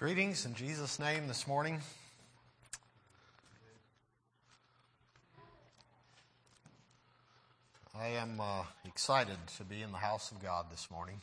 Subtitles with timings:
[0.00, 1.78] Greetings in Jesus' name this morning.
[7.94, 11.20] I am uh, excited to be in the house of God this morning.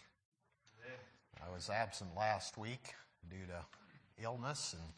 [1.44, 2.94] I was absent last week
[3.28, 4.90] due to illness, and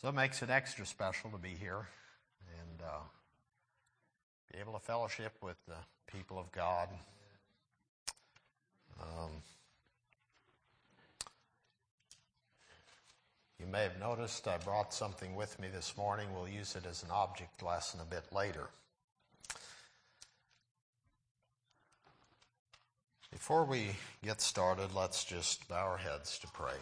[0.00, 1.86] so it makes it extra special to be here
[2.58, 3.02] and uh,
[4.50, 5.76] be able to fellowship with the
[6.10, 6.88] people of God.
[9.02, 9.32] Um,
[13.64, 16.26] you may have noticed I brought something with me this morning.
[16.34, 18.68] We'll use it as an object lesson a bit later.
[23.30, 23.90] Before we
[24.24, 26.74] get started, let's just bow our heads to pray.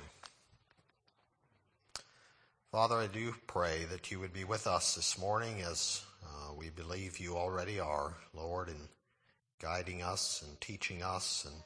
[2.73, 6.71] Father, I do pray that you would be with us this morning as uh, we
[6.71, 8.89] believe you already are, Lord, in
[9.61, 11.63] guiding us and teaching us and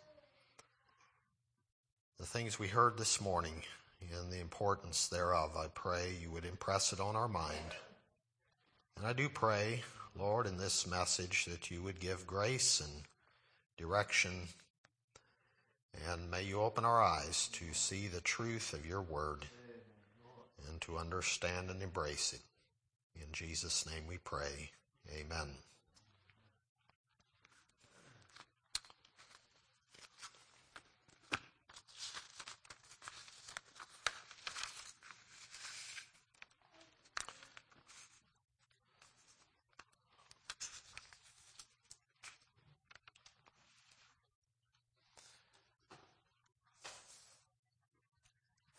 [2.19, 3.63] the things we heard this morning
[4.19, 5.57] and the importance thereof.
[5.57, 7.75] I pray you would impress it on our mind.
[8.97, 9.83] And I do pray,
[10.19, 13.03] Lord, in this message that you would give grace and
[13.77, 14.49] direction
[16.11, 19.47] and may you open our eyes to see the truth of your word
[20.69, 22.41] and to understand and embrace it.
[23.21, 24.71] In Jesus' name we pray.
[25.13, 25.51] Amen.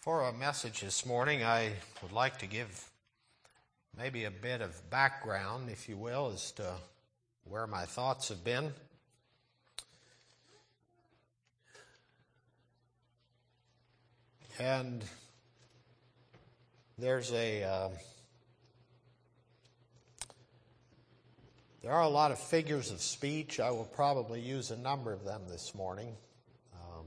[0.06, 1.72] For a message this morning, I
[2.04, 2.92] would like to give
[3.98, 6.76] maybe a bit of background, if you will, as to
[7.46, 8.72] where my thoughts have been.
[14.60, 15.04] And
[17.00, 17.90] there's a uh,
[21.82, 23.60] there are a lot of figures of speech.
[23.60, 26.16] I will probably use a number of them this morning.
[26.76, 27.06] Um,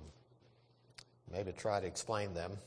[1.31, 2.59] maybe try to explain them.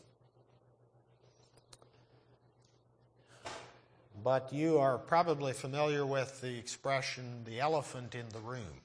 [4.24, 8.82] But you are probably familiar with the expression the elephant in the room,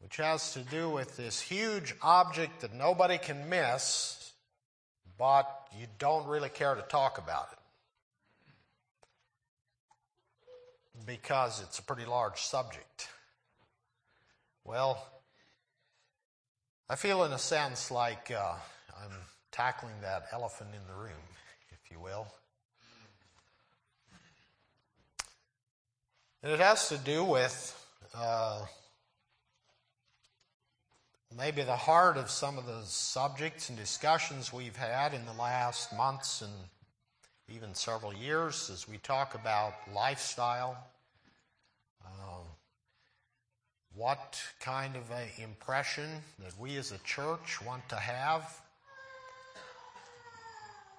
[0.00, 4.32] which has to do with this huge object that nobody can miss,
[5.18, 7.58] but you don't really care to talk about it
[11.06, 13.08] because it's a pretty large subject.
[14.64, 15.04] Well,
[16.88, 18.54] I feel in a sense like uh,
[19.02, 19.12] I'm
[19.50, 21.22] tackling that elephant in the room,
[21.70, 22.26] if you will.
[26.42, 27.86] And it has to do with
[28.16, 28.64] uh,
[31.38, 35.96] maybe the heart of some of the subjects and discussions we've had in the last
[35.96, 36.52] months and
[37.48, 40.76] even several years as we talk about lifestyle.
[42.04, 42.40] Uh,
[43.94, 46.08] what kind of an impression
[46.40, 48.60] that we as a church want to have.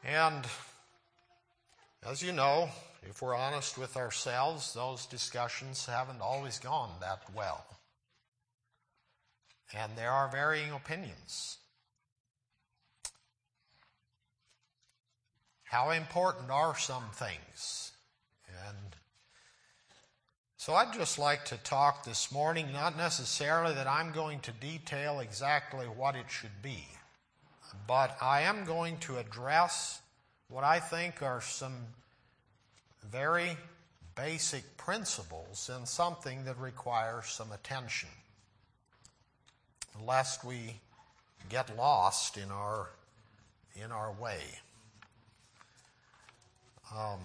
[0.05, 0.45] And
[2.09, 2.69] as you know,
[3.09, 7.65] if we're honest with ourselves, those discussions haven't always gone that well.
[9.75, 11.57] And there are varying opinions.
[15.63, 17.91] How important are some things?
[18.67, 18.95] And
[20.57, 25.19] so I'd just like to talk this morning, not necessarily that I'm going to detail
[25.19, 26.85] exactly what it should be,
[27.87, 29.99] but I am going to address
[30.47, 31.73] what I think are some
[33.11, 33.57] very
[34.15, 38.09] basic principles in something that requires some attention,
[40.05, 40.75] lest we
[41.49, 42.89] get lost in our
[43.75, 44.39] in our way.
[46.95, 47.19] Um,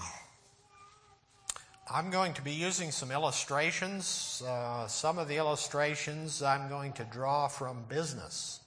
[1.91, 4.43] I'm going to be using some illustrations.
[4.47, 8.61] Uh, some of the illustrations I'm going to draw from business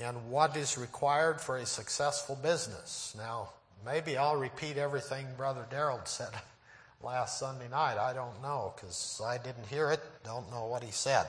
[0.00, 3.14] and what is required for a successful business.
[3.18, 3.50] Now,
[3.84, 6.30] Maybe I'll repeat everything Brother Darrell said
[7.02, 7.98] last Sunday night.
[7.98, 11.26] I don't know because I didn't hear it, don't know what he said.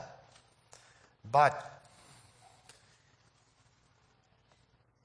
[1.31, 1.81] But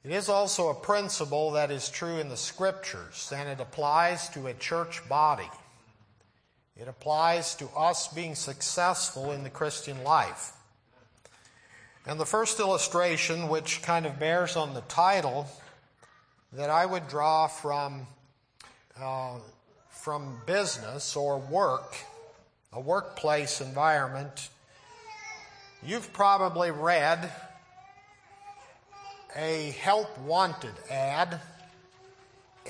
[0.04, 4.46] it is also a principle that is true in the scriptures, and it applies to
[4.46, 5.48] a church body.
[6.76, 10.52] It applies to us being successful in the Christian life.
[12.06, 15.48] And the first illustration, which kind of bears on the title,
[16.54, 18.06] that I would draw from,
[19.00, 19.38] uh,
[19.88, 21.96] from business or work,
[22.72, 24.48] a workplace environment.
[25.82, 27.30] You've probably read
[29.36, 31.40] a help wanted ad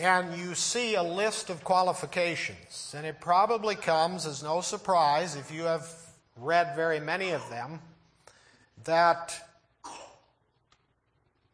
[0.00, 5.52] and you see a list of qualifications, and it probably comes as no surprise if
[5.52, 5.88] you have
[6.36, 7.78] read very many of them,
[8.82, 9.53] that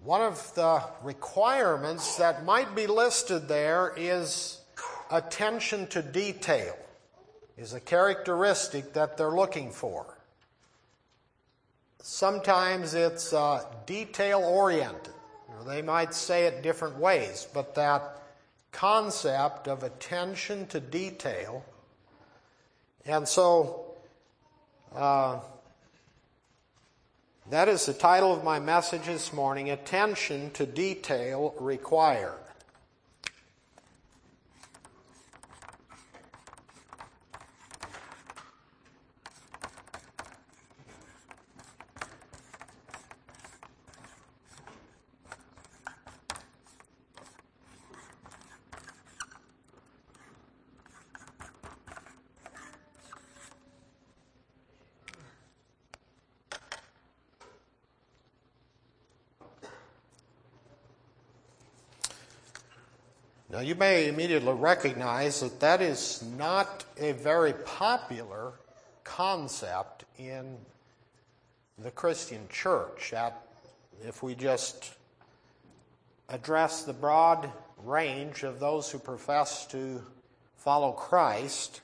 [0.02, 4.60] one of the requirements that might be listed there is
[5.10, 6.76] attention to detail,
[7.58, 10.16] is a characteristic that they're looking for.
[11.98, 15.12] Sometimes it's uh, detail oriented,
[15.48, 18.22] or they might say it different ways, but that
[18.72, 21.62] concept of attention to detail.
[23.04, 23.84] And so,
[24.94, 25.40] uh,
[27.50, 32.38] that is the title of my message this morning Attention to Detail Required.
[63.60, 68.54] Now, you may immediately recognize that that is not a very popular
[69.04, 70.56] concept in
[71.76, 73.10] the Christian church.
[73.10, 73.42] That
[74.02, 74.94] if we just
[76.30, 77.52] address the broad
[77.84, 80.06] range of those who profess to
[80.56, 81.82] follow Christ,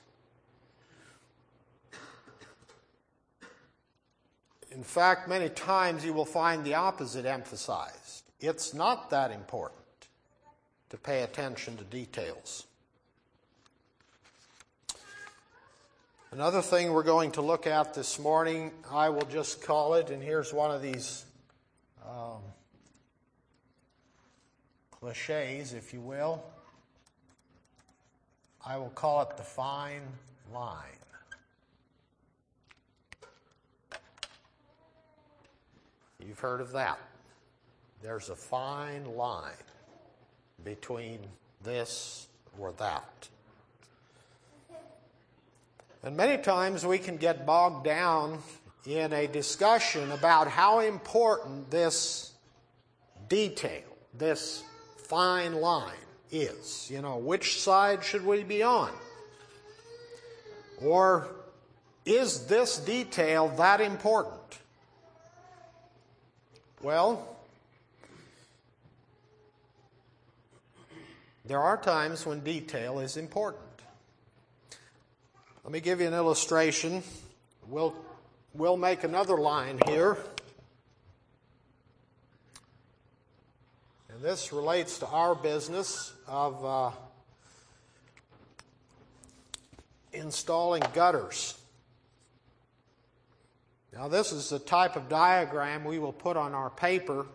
[4.71, 8.23] in fact, many times you will find the opposite emphasized.
[8.39, 9.86] It's not that important
[10.89, 12.65] to pay attention to details.
[16.31, 20.21] Another thing we're going to look at this morning, I will just call it, and
[20.21, 21.25] here's one of these
[22.05, 22.41] um,
[24.91, 26.43] cliches, if you will.
[28.65, 30.01] I will call it the fine
[30.53, 30.83] line.
[36.25, 36.99] You've heard of that.
[38.03, 39.53] There's a fine line
[40.63, 41.19] between
[41.63, 42.27] this
[42.57, 43.29] or that.
[46.03, 48.39] And many times we can get bogged down
[48.85, 52.31] in a discussion about how important this
[53.27, 53.83] detail,
[54.13, 54.63] this
[54.97, 55.93] fine line
[56.31, 56.89] is.
[56.89, 58.91] You know, which side should we be on?
[60.81, 61.27] Or
[62.05, 64.59] is this detail that important?
[66.81, 67.36] Well,
[71.47, 73.63] There are times when detail is important.
[75.63, 77.01] Let me give you an illustration.
[77.69, 77.95] We'll,
[78.53, 80.17] we'll make another line here.
[84.09, 86.91] And this relates to our business of uh,
[90.11, 91.57] installing gutters.
[93.93, 97.25] Now, this is the type of diagram we will put on our paper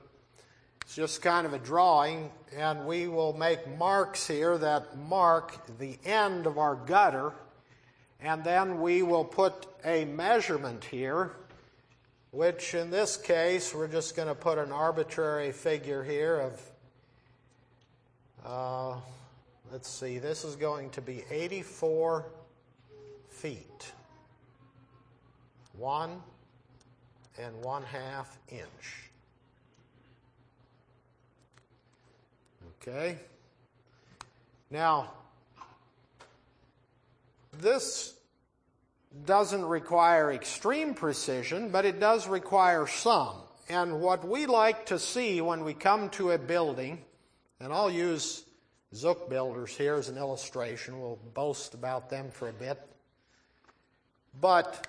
[0.83, 5.97] it's just kind of a drawing, and we will make marks here that mark the
[6.05, 7.33] end of our gutter,
[8.21, 11.33] and then we will put a measurement here,
[12.33, 16.61] which in this case, we're just going to put an arbitrary figure here of,
[18.45, 18.97] uh,
[19.71, 22.27] let's see, this is going to be 84
[23.31, 23.93] feet.
[25.79, 26.21] One
[27.39, 29.12] and one half inch.
[32.83, 33.19] Okay?
[34.71, 35.13] Now,
[37.61, 38.15] this
[39.25, 43.37] doesn't require extreme precision, but it does require some.
[43.69, 47.05] And what we like to see when we come to a building,
[47.61, 48.45] and I'll use
[48.95, 52.81] Zook Builders here as an illustration, we'll boast about them for a bit.
[54.41, 54.89] But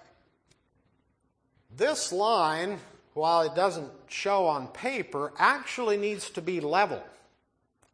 [1.75, 2.79] this line,
[3.13, 7.03] while it doesn't show on paper, actually needs to be level.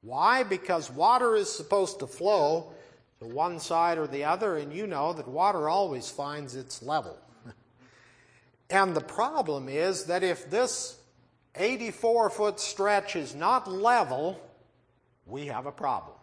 [0.02, 0.44] Why?
[0.44, 2.72] Because water is supposed to flow
[3.20, 7.18] to one side or the other, and you know that water always finds its level.
[8.70, 10.98] and the problem is that if this
[11.56, 14.40] 84 foot stretch is not level,
[15.26, 16.16] we have a problem.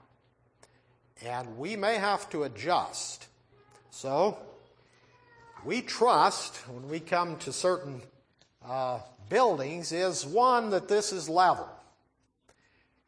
[1.24, 3.26] And we may have to adjust.
[3.90, 4.38] So,
[5.64, 8.02] we trust when we come to certain
[8.66, 11.68] uh, buildings is one, that this is level.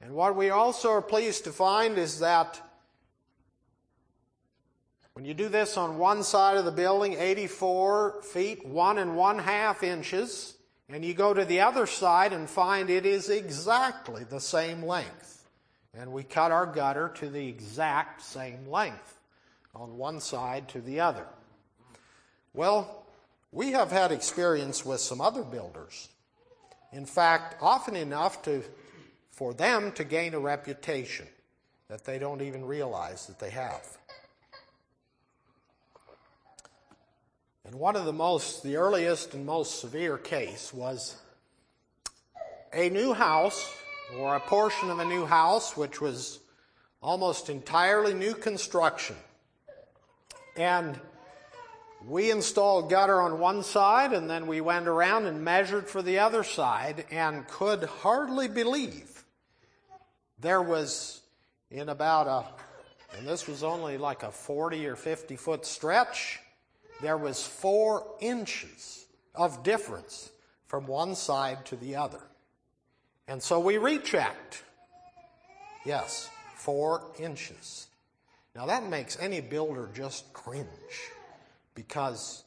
[0.00, 2.60] And what we also are pleased to find is that
[5.14, 9.40] when you do this on one side of the building, 84 feet, one and one
[9.40, 10.54] half inches,
[10.88, 15.48] and you go to the other side and find it is exactly the same length.
[15.92, 19.18] And we cut our gutter to the exact same length
[19.74, 21.26] on one side to the other.
[22.54, 23.04] Well,
[23.50, 26.08] we have had experience with some other builders.
[26.92, 28.62] In fact, often enough to,
[29.38, 31.24] for them to gain a reputation
[31.86, 33.86] that they don't even realize that they have.
[37.64, 41.18] And one of the most, the earliest and most severe case was
[42.72, 43.72] a new house
[44.18, 46.40] or a portion of a new house which was
[47.00, 49.14] almost entirely new construction.
[50.56, 50.98] And
[52.08, 56.18] we installed gutter on one side and then we went around and measured for the
[56.18, 59.17] other side and could hardly believe
[60.40, 61.20] there was
[61.70, 66.40] in about a, and this was only like a 40 or 50 foot stretch,
[67.00, 70.30] there was four inches of difference
[70.66, 72.20] from one side to the other.
[73.26, 74.64] And so we rechecked.
[75.84, 77.86] Yes, four inches.
[78.54, 80.66] Now that makes any builder just cringe
[81.74, 82.42] because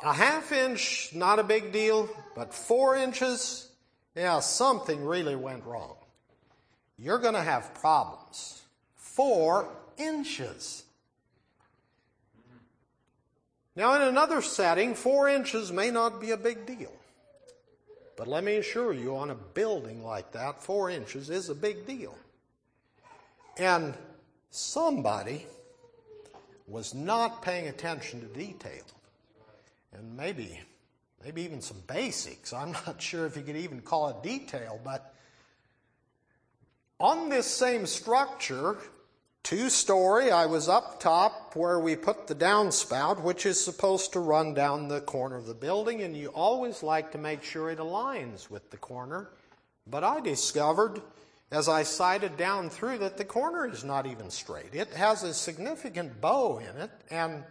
[0.00, 3.68] a half inch, not a big deal, but four inches,
[4.14, 5.96] yeah, something really went wrong.
[6.98, 8.62] You're going to have problems.
[8.96, 10.82] Four inches.
[13.76, 16.92] Now, in another setting, four inches may not be a big deal.
[18.16, 21.86] But let me assure you, on a building like that, four inches is a big
[21.86, 22.16] deal.
[23.56, 23.94] And
[24.50, 25.46] somebody
[26.66, 28.82] was not paying attention to detail.
[29.92, 30.60] And maybe,
[31.28, 32.54] maybe even some basics.
[32.54, 35.12] I'm not sure if you could even call it detail, but
[36.98, 38.78] on this same structure,
[39.42, 44.20] two story, I was up top where we put the downspout, which is supposed to
[44.20, 47.78] run down the corner of the building, and you always like to make sure it
[47.78, 49.28] aligns with the corner.
[49.86, 51.02] But I discovered
[51.50, 54.72] as I sighted down through that the corner is not even straight.
[54.74, 57.44] It has a significant bow in it, and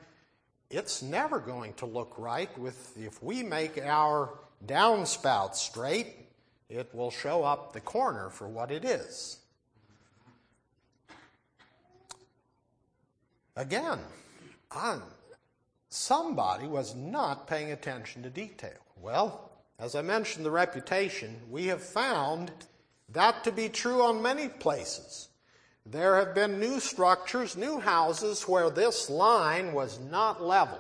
[0.69, 6.15] it's never going to look right with if we make our downspout straight,
[6.69, 9.37] it will show up the corner for what it is.
[13.55, 13.99] Again,
[14.71, 15.01] I'm,
[15.89, 18.77] somebody was not paying attention to detail.
[19.01, 22.51] Well, as I mentioned, the reputation, we have found
[23.09, 25.29] that to be true on many places.
[25.89, 30.79] There have been new structures, new houses where this line was not level.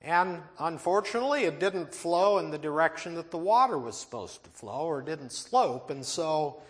[0.00, 4.86] And unfortunately, it didn't flow in the direction that the water was supposed to flow
[4.86, 5.90] or didn't slope.
[5.90, 6.62] And so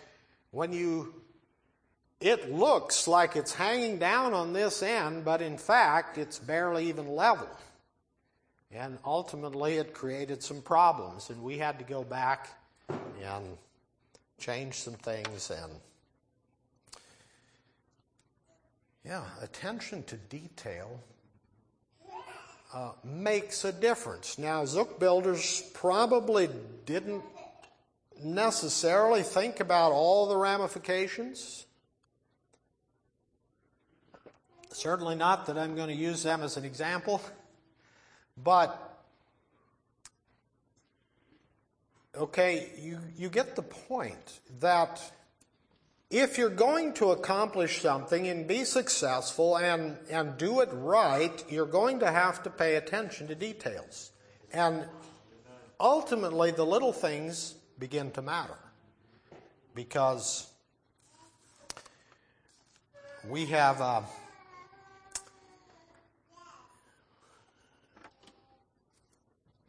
[0.51, 1.13] when you,
[2.19, 7.07] it looks like it's hanging down on this end, but in fact, it's barely even
[7.15, 7.49] level.
[8.71, 12.49] And ultimately, it created some problems, and we had to go back
[12.89, 13.57] and
[14.37, 15.71] change some things and
[19.09, 20.99] yeah, attention to detail
[22.71, 24.37] uh, makes a difference.
[24.37, 26.47] Now, Zook builders probably
[26.85, 27.23] didn't
[28.23, 31.65] necessarily think about all the ramifications.
[34.71, 37.19] Certainly not that I'm going to use them as an example,
[38.37, 39.01] but
[42.15, 45.01] okay, you, you get the point that
[46.09, 51.67] if you're going to accomplish something and be successful and, and do it right, you're
[51.67, 54.11] going to have to pay attention to details.
[54.51, 54.85] And
[55.79, 58.57] ultimately, the little things begin to matter
[59.75, 60.47] because
[63.27, 63.79] we have.
[63.79, 64.01] Uh,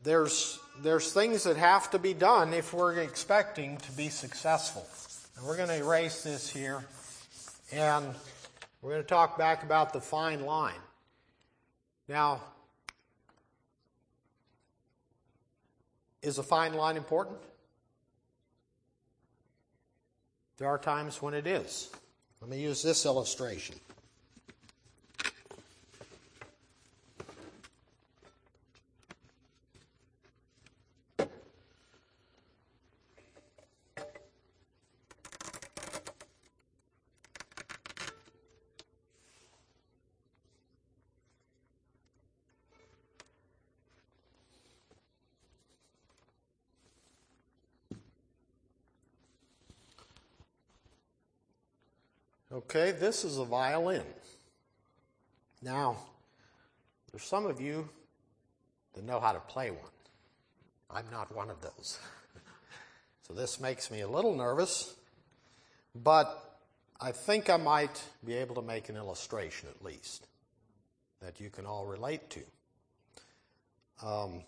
[0.03, 4.87] there's there's things that have to be done if we're expecting to be successful.
[5.41, 6.85] And we're going to erase this here,
[7.73, 8.15] and
[8.83, 10.75] we're going to talk back about the fine line.
[12.09, 12.43] Now,
[16.21, 17.39] is a fine line important?
[20.59, 21.89] There are times when it is.
[22.43, 23.77] Let me use this illustration.
[52.71, 54.05] Okay, this is a violin.
[55.61, 55.97] Now,
[57.11, 57.89] there's some of you
[58.95, 59.91] that know how to play one.
[60.89, 61.99] I'm not one of those.
[63.27, 64.95] so this makes me a little nervous,
[65.97, 66.61] but
[67.01, 70.29] I think I might be able to make an illustration at least
[71.21, 72.41] that you can all relate to.
[74.07, 74.45] Um,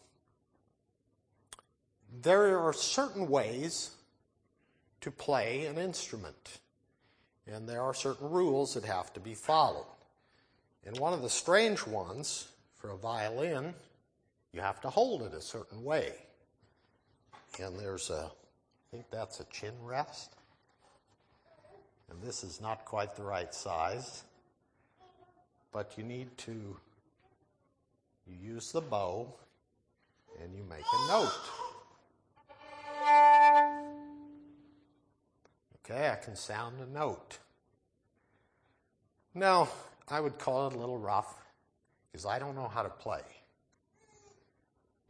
[2.22, 3.90] there are certain ways
[5.00, 6.60] to play an instrument,
[7.46, 9.86] and there are certain rules that have to be followed.
[10.84, 13.74] And one of the strange ones for a violin,
[14.52, 16.12] you have to hold it a certain way.
[17.60, 20.34] And there's a, I think that's a chin rest.
[22.10, 24.24] And this is not quite the right size.
[25.72, 26.76] But you need to,
[28.26, 29.32] you use the bow
[30.42, 31.32] and you make a note.
[35.92, 37.38] Okay, I can sound a note.
[39.34, 39.68] Now,
[40.08, 41.34] I would call it a little rough
[42.10, 43.20] because I don't know how to play.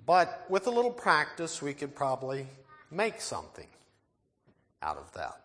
[0.04, 2.48] But with a little practice, we could probably
[2.90, 3.68] make something
[4.82, 5.40] out of that.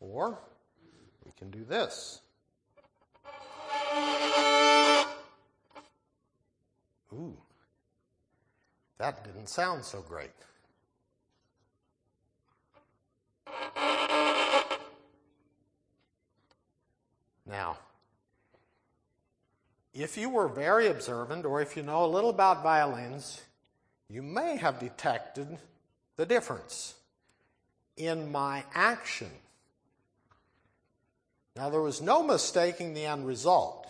[0.00, 0.38] Or
[1.24, 2.20] we can do this.
[7.14, 7.38] Ooh,
[8.98, 10.30] that didn't sound so great.
[17.50, 17.78] Now,
[19.92, 23.42] if you were very observant or if you know a little about violins,
[24.08, 25.58] you may have detected
[26.16, 26.94] the difference
[27.96, 29.30] in my action.
[31.56, 33.88] Now, there was no mistaking the end result.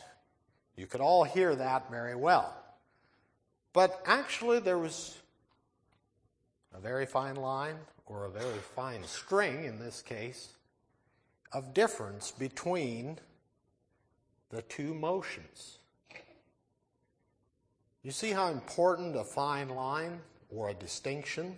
[0.75, 2.55] You could all hear that very well.
[3.75, 5.19] But actually, there was
[6.75, 7.77] a very fine line,
[8.07, 10.49] or a very fine string in this case,
[11.53, 13.19] of difference between
[14.51, 15.79] the two motions.
[18.03, 21.57] You see how important a fine line or a distinction?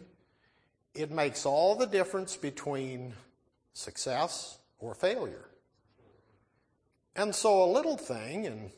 [0.94, 3.14] It makes all the difference between
[3.72, 5.46] success or failure.
[7.14, 8.70] And so a little thing, and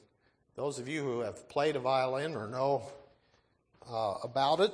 [0.57, 2.83] those of you who have played a violin or know
[3.91, 4.73] uh, about it,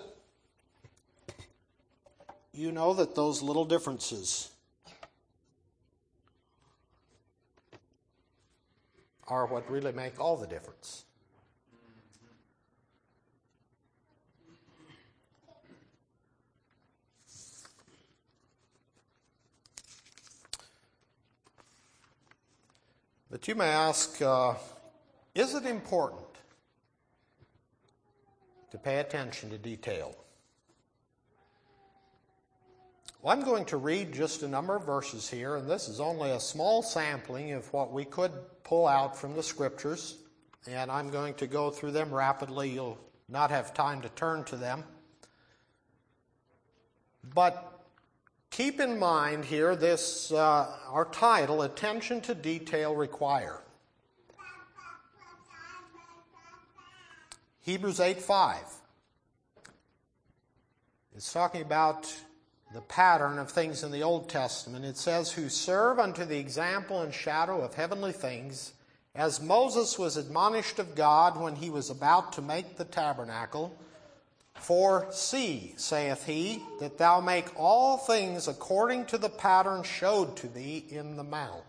[2.52, 4.50] you know that those little differences
[9.30, 11.04] are what really make all the difference.
[23.30, 24.54] But you may ask uh,
[25.34, 26.26] is it important
[28.72, 30.16] to pay attention to detail?
[33.22, 36.30] Well, I'm going to read just a number of verses here, and this is only
[36.30, 38.32] a small sampling of what we could
[38.70, 40.16] pull out from the scriptures,
[40.68, 42.70] and I'm going to go through them rapidly.
[42.70, 44.84] You'll not have time to turn to them.
[47.34, 47.80] But
[48.50, 53.60] keep in mind here this uh, our title attention to detail require
[57.62, 58.56] hebrews 8 5
[61.16, 62.12] it's talking about
[62.72, 67.02] the pattern of things in the old testament it says who serve unto the example
[67.02, 68.72] and shadow of heavenly things
[69.14, 73.76] as moses was admonished of god when he was about to make the tabernacle
[74.60, 80.48] for see, saith he, that thou make all things according to the pattern showed to
[80.48, 81.64] thee in the mount.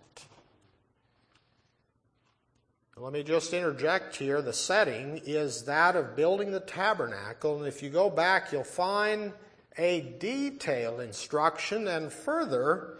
[2.97, 4.41] Let me just interject here.
[4.43, 9.31] The setting is that of building the tabernacle, and if you go back, you'll find
[9.77, 12.97] a detailed instruction, and further,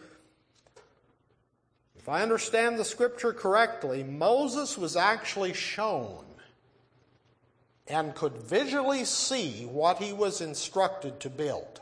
[1.98, 6.26] if I understand the scripture correctly, Moses was actually shown
[7.88, 11.82] and could visually see what he was instructed to build.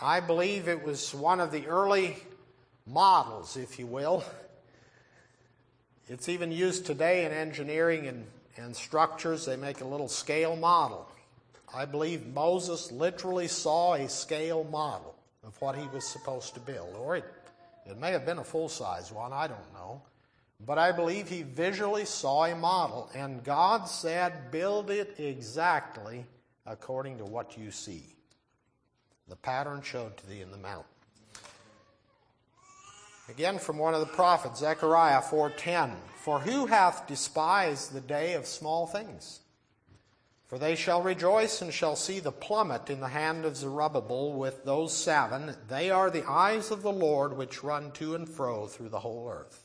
[0.00, 2.16] I believe it was one of the early
[2.86, 4.24] models, if you will.
[6.08, 9.46] It's even used today in engineering and, and structures.
[9.46, 11.08] They make a little scale model.
[11.74, 16.94] I believe Moses literally saw a scale model of what he was supposed to build.
[16.96, 17.24] Or it,
[17.84, 20.02] it may have been a full size one, I don't know.
[20.64, 26.24] But I believe he visually saw a model, and God said, Build it exactly
[26.64, 28.14] according to what you see.
[29.28, 30.86] The pattern showed to thee in the mount.
[33.28, 38.46] Again from one of the prophets, Zechariah 4:10, For who hath despised the day of
[38.46, 39.40] small things?
[40.46, 44.64] For they shall rejoice and shall see the plummet in the hand of Zerubbabel with
[44.64, 45.56] those seven.
[45.68, 49.28] They are the eyes of the Lord which run to and fro through the whole
[49.28, 49.64] earth.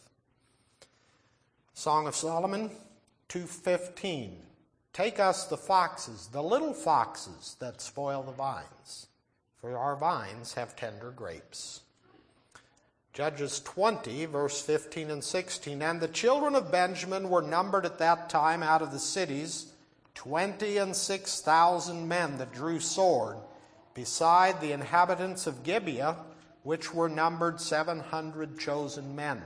[1.74, 2.72] Song of Solomon
[3.28, 4.44] 215
[4.92, 9.08] Take us the foxes, the little foxes that spoil the vines,
[9.62, 11.82] for our vines have tender grapes.
[13.14, 15.82] Judges 20, verse 15 and 16.
[15.82, 19.74] And the children of Benjamin were numbered at that time out of the cities,
[20.20, 23.38] twenty and six thousand men that drew sword,
[23.94, 26.18] beside the inhabitants of Gibeah,
[26.64, 29.42] which were numbered seven hundred chosen men.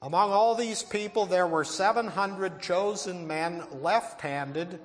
[0.00, 4.78] Among all these people, there were 700 chosen men left handed.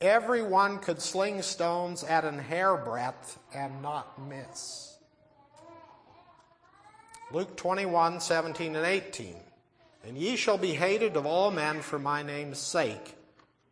[0.00, 4.96] Every one could sling stones at an hairbreadth and not miss.
[7.32, 9.36] Luke 21, 17 and 18.
[10.04, 13.14] And ye shall be hated of all men for my name's sake,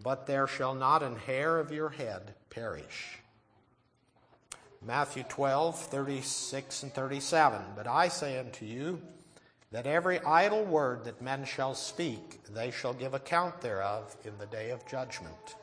[0.02, 3.18] but there shall not an hair of your head perish.
[4.82, 7.60] Matthew 12, 36 and 37.
[7.76, 9.00] But I say unto you,
[9.72, 14.46] that every idle word that men shall speak, they shall give account thereof in the
[14.46, 15.54] day of judgment.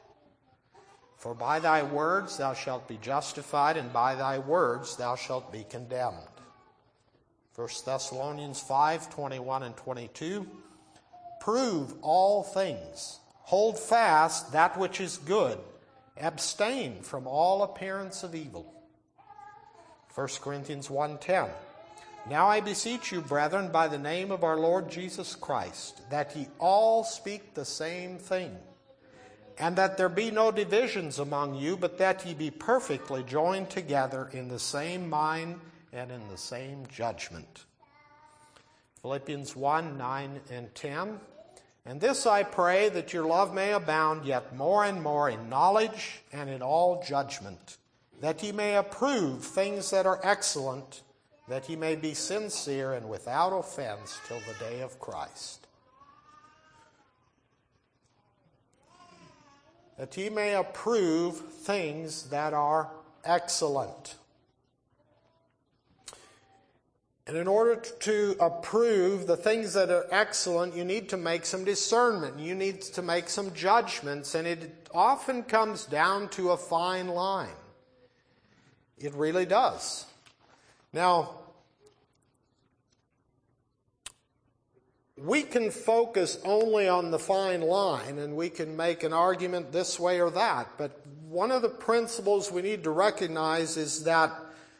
[1.17, 5.65] For by thy words thou shalt be justified, and by thy words thou shalt be
[5.69, 6.15] condemned.
[7.55, 10.47] 1 Thessalonians 5 21 and 22.
[11.41, 15.57] Prove all things, hold fast that which is good,
[16.17, 18.73] abstain from all appearance of evil.
[20.13, 21.47] 1 Corinthians 1 10.
[22.29, 26.47] Now I beseech you, brethren, by the name of our Lord Jesus Christ, that ye
[26.59, 28.53] all speak the same thing,
[29.57, 34.29] and that there be no divisions among you, but that ye be perfectly joined together
[34.33, 35.57] in the same mind
[35.93, 37.63] and in the same judgment.
[39.01, 41.19] Philippians 1 9 and 10.
[41.87, 46.21] And this I pray that your love may abound yet more and more in knowledge
[46.33, 47.77] and in all judgment,
[48.21, 51.01] that ye may approve things that are excellent
[51.47, 55.65] that ye may be sincere and without offense till the day of Christ.
[59.97, 62.91] That ye may approve things that are
[63.23, 64.15] excellent.
[67.27, 71.65] And in order to approve the things that are excellent, you need to make some
[71.65, 72.39] discernment.
[72.39, 77.49] You need to make some judgments, and it often comes down to a fine line.
[78.97, 80.05] It really does.
[80.93, 81.31] Now,
[85.17, 89.99] we can focus only on the fine line and we can make an argument this
[89.99, 94.31] way or that, but one of the principles we need to recognize is that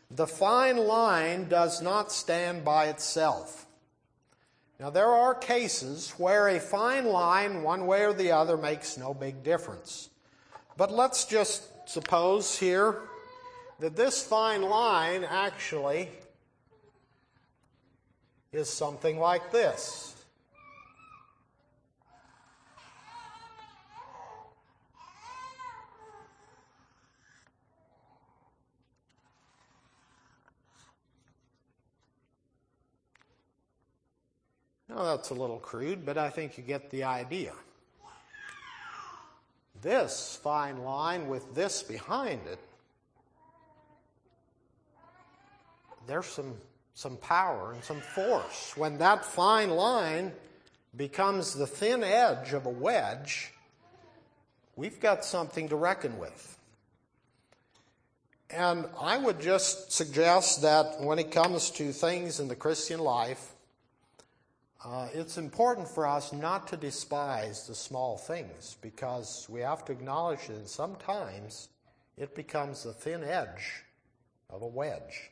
[0.10, 3.66] the fine line does not stand by itself.
[4.80, 9.14] Now, there are cases where a fine line, one way or the other, makes no
[9.14, 10.10] big difference.
[10.78, 13.00] But let's just suppose here
[13.80, 16.10] that this fine line actually
[18.52, 20.17] is something like this.
[34.90, 37.54] Now, that's a little crude, but I think you get the idea.
[39.82, 42.60] This fine line with this behind it
[46.08, 46.56] there's some,
[46.96, 48.76] some power and some force.
[48.76, 50.32] When that fine line
[50.96, 53.52] becomes the thin edge of a wedge,
[54.76, 56.58] we've got something to reckon with.
[58.50, 63.54] And I would just suggest that when it comes to things in the Christian life,
[64.86, 69.92] uh, it's important for us not to despise the small things because we have to
[69.92, 71.70] acknowledge that sometimes
[72.16, 73.84] it becomes the thin edge
[74.50, 75.32] of a wedge.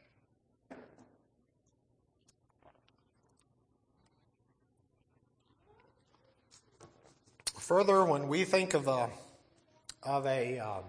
[7.59, 9.09] Further, when we think of a
[10.03, 10.81] of a uh,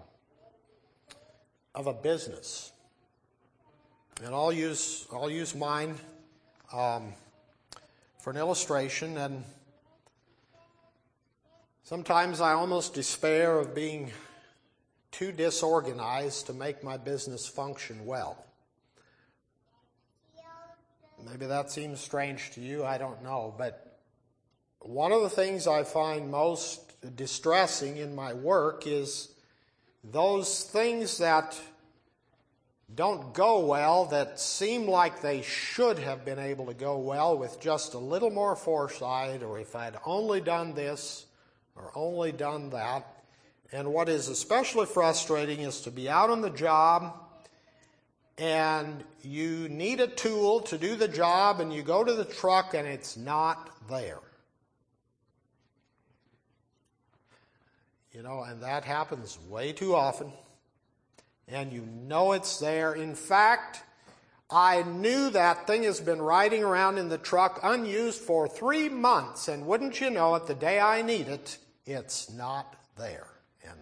[1.73, 2.71] of a business,
[4.23, 5.95] and I'll use I'll use mine
[6.71, 7.13] um,
[8.27, 9.41] for an illustration, and
[11.83, 14.11] sometimes I almost despair of being
[15.11, 18.37] too disorganized to make my business function well.
[21.25, 23.97] Maybe that seems strange to you, I don't know, but
[24.79, 26.81] one of the things I find most
[27.15, 29.29] distressing in my work is
[30.03, 31.57] those things that
[32.95, 37.59] don't go well that seem like they should have been able to go well with
[37.59, 41.25] just a little more foresight, or if I'd only done this
[41.75, 43.23] or only done that.
[43.71, 47.13] And what is especially frustrating is to be out on the job
[48.37, 52.75] and you need a tool to do the job, and you go to the truck
[52.75, 54.19] and it's not there.
[58.11, 60.31] You know, and that happens way too often.
[61.47, 62.93] And you know it's there.
[62.93, 63.83] In fact,
[64.49, 69.47] I knew that thing has been riding around in the truck unused for three months,
[69.47, 73.27] and wouldn't you know it, the day I need it, it's not there.
[73.63, 73.79] And,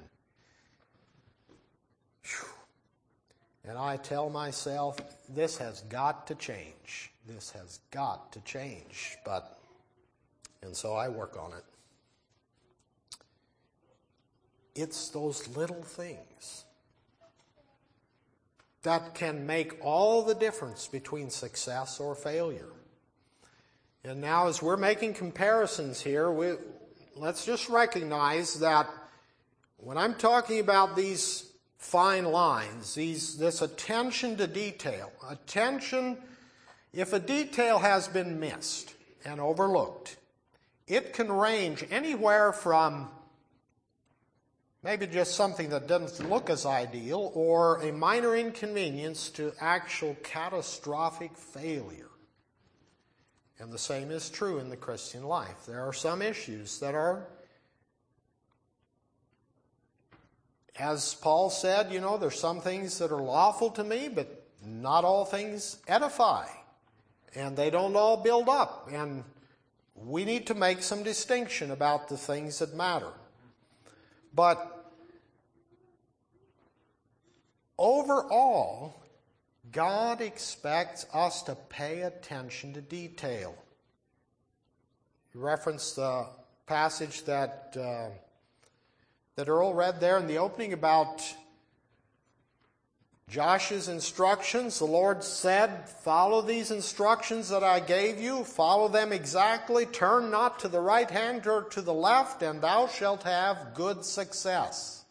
[3.67, 4.97] and I tell myself,
[5.30, 7.12] this has got to change.
[7.28, 9.17] This has got to change.
[9.23, 9.60] But,
[10.62, 11.63] and so I work on it.
[14.75, 16.64] It's those little things
[18.85, 22.69] that can make all the difference between success or failure.
[24.03, 26.53] And now, as we're making comparisons here, we,
[27.15, 28.87] let's just recognize that
[29.77, 36.17] when I'm talking about these fine lines, these, this attention to detail, attention,
[36.93, 38.93] if a detail has been missed
[39.25, 40.17] and overlooked,
[40.87, 43.09] it can range anywhere from
[44.85, 51.35] maybe just something that doesn't look as ideal, or a minor inconvenience to actual catastrophic
[51.35, 52.11] failure.
[53.57, 55.65] And the same is true in the Christian life.
[55.65, 57.25] There are some issues that are,
[60.77, 65.03] as Paul said, you know, there's some things that are lawful to me, but not
[65.03, 66.45] all things edify.
[67.33, 68.87] And they don't all build up.
[68.91, 69.23] And
[69.95, 73.11] we need to make some distinction about the things that matter.
[74.31, 74.73] But
[77.77, 78.95] Overall,
[79.71, 83.55] God expects us to pay attention to detail.
[85.33, 86.27] You referenced the
[86.65, 88.09] passage that, uh,
[89.35, 91.21] that Earl read there in the opening about
[93.27, 94.79] Josh's instructions.
[94.79, 100.59] The Lord said, Follow these instructions that I gave you, follow them exactly, turn not
[100.59, 105.04] to the right hand or to the left, and thou shalt have good success.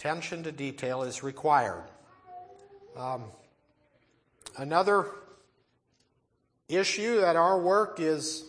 [0.00, 1.84] Attention to detail is required.
[2.96, 3.24] Um,
[4.56, 5.04] another
[6.70, 8.46] issue that our work is,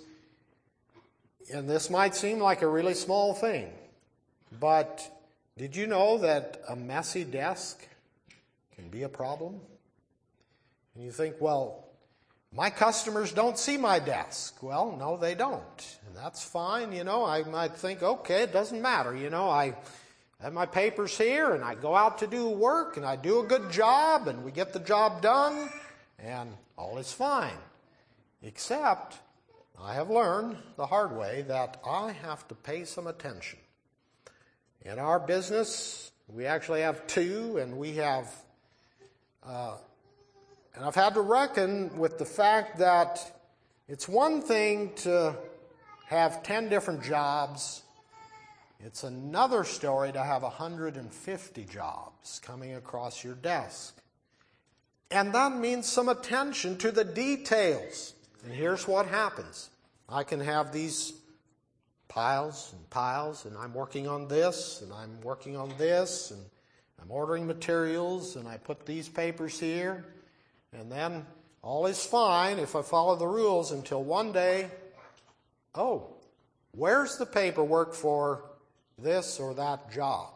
[1.53, 3.69] and this might seem like a really small thing,
[4.61, 5.05] but
[5.57, 7.85] did you know that a messy desk
[8.77, 9.59] can be a problem?
[10.95, 11.83] And you think, well,
[12.53, 14.63] my customers don't see my desk.
[14.63, 15.97] Well, no, they don't.
[16.07, 16.93] And that's fine.
[16.93, 19.13] You know, I might think, okay, it doesn't matter.
[19.13, 19.75] You know, I,
[20.41, 23.41] I have my papers here and I go out to do work and I do
[23.41, 25.69] a good job and we get the job done
[26.17, 27.59] and all is fine.
[28.41, 29.19] Except
[29.79, 33.59] I have learned the hard way that I have to pay some attention.
[34.83, 38.33] In our business, we actually have two and we have,
[39.45, 39.75] uh,
[40.73, 43.43] and I've had to reckon with the fact that
[43.87, 45.35] it's one thing to
[46.07, 47.83] have 10 different jobs
[48.85, 53.97] it's another story to have 150 jobs coming across your desk.
[55.09, 58.13] And that means some attention to the details.
[58.43, 59.69] And here's what happens
[60.09, 61.13] I can have these
[62.07, 66.41] piles and piles, and I'm working on this, and I'm working on this, and
[67.01, 70.05] I'm ordering materials, and I put these papers here,
[70.73, 71.25] and then
[71.61, 74.69] all is fine if I follow the rules until one day,
[75.75, 76.15] oh,
[76.71, 78.50] where's the paperwork for
[79.03, 80.29] this or that job.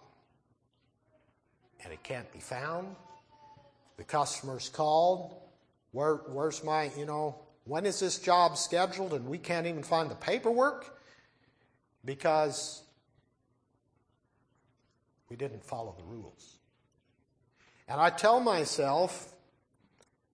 [1.83, 2.95] And it can't be found.
[3.97, 5.35] The customer's called.
[5.91, 9.13] Where, where's my, you know, when is this job scheduled?
[9.13, 10.99] And we can't even find the paperwork
[12.03, 12.83] because
[15.29, 16.57] we didn't follow the rules.
[17.87, 19.33] And I tell myself,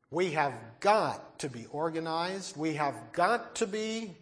[0.09, 2.57] we have got to be organized.
[2.57, 4.15] We have got to be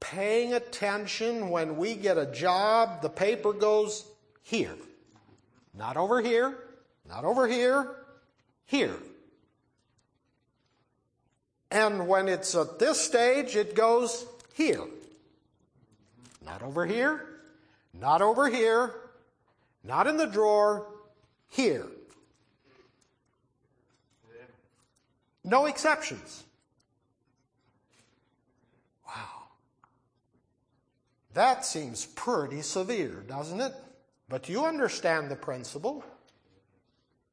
[0.00, 4.04] paying attention when we get a job, the paper goes
[4.42, 4.76] here.
[5.74, 6.56] Not over here,
[7.08, 7.88] not over here,
[8.64, 8.96] here.
[11.70, 14.84] And when it's at this stage, it goes here.
[16.44, 17.26] Not over here,
[17.94, 18.94] not over here,
[19.84, 20.86] not in the drawer,
[21.48, 21.86] here.
[25.44, 26.44] No exceptions.
[31.34, 33.72] That seems pretty severe, doesn't it?
[34.28, 36.04] But you understand the principle.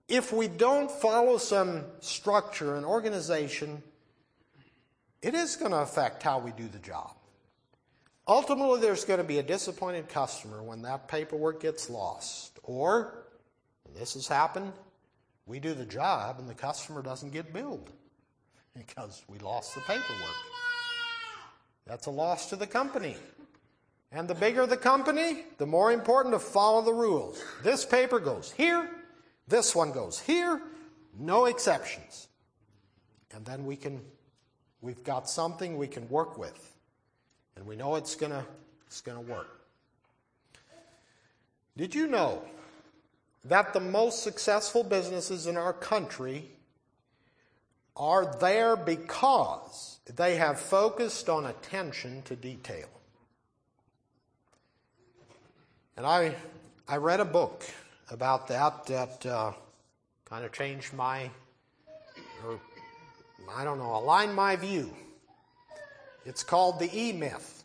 [0.08, 3.82] If we don't follow some structure and organization,
[5.22, 7.14] it is going to affect how we do the job.
[8.28, 12.60] Ultimately, there's going to be a disappointed customer when that paperwork gets lost.
[12.64, 13.26] Or,
[13.96, 14.74] this has happened,
[15.46, 17.90] we do the job and the customer doesn't get billed
[18.76, 20.36] because we lost the paperwork.
[21.86, 23.16] That's a loss to the company.
[24.12, 27.44] And the bigger the company, the more important to follow the rules.
[27.64, 28.90] This paper goes here,
[29.48, 30.62] this one goes here,
[31.18, 32.28] no exceptions.
[33.34, 34.02] And then we can,
[34.82, 36.74] we've got something we can work with.
[37.56, 38.46] And we know it's gonna,
[38.86, 39.62] it's gonna work.
[41.76, 42.42] Did you know
[43.46, 46.46] that the most successful businesses in our country
[47.96, 52.88] are there because they have focused on attention to detail?
[55.98, 56.36] And I,
[56.88, 57.64] I read a book
[58.12, 59.52] about that that uh,
[60.26, 61.32] kind of changed my,
[62.46, 62.60] or
[63.52, 64.94] I don't know, aligned my view.
[66.24, 67.64] It's called The E Myth.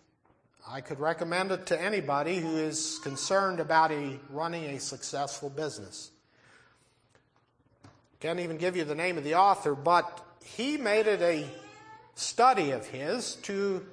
[0.66, 6.10] I could recommend it to anybody who is concerned about a, running a successful business.
[8.20, 11.44] Can't even give you the name of the author, but he made it a
[12.14, 13.84] study of his to.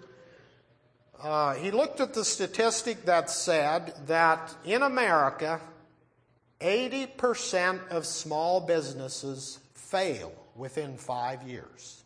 [1.22, 5.60] Uh, he looked at the statistic that said that in America,
[6.62, 12.04] 80% of small businesses fail within five years.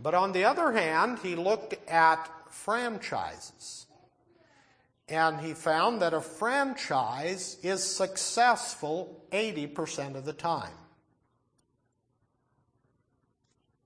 [0.00, 3.86] But on the other hand, he looked at franchises.
[5.08, 10.72] And he found that a franchise is successful 80% of the time.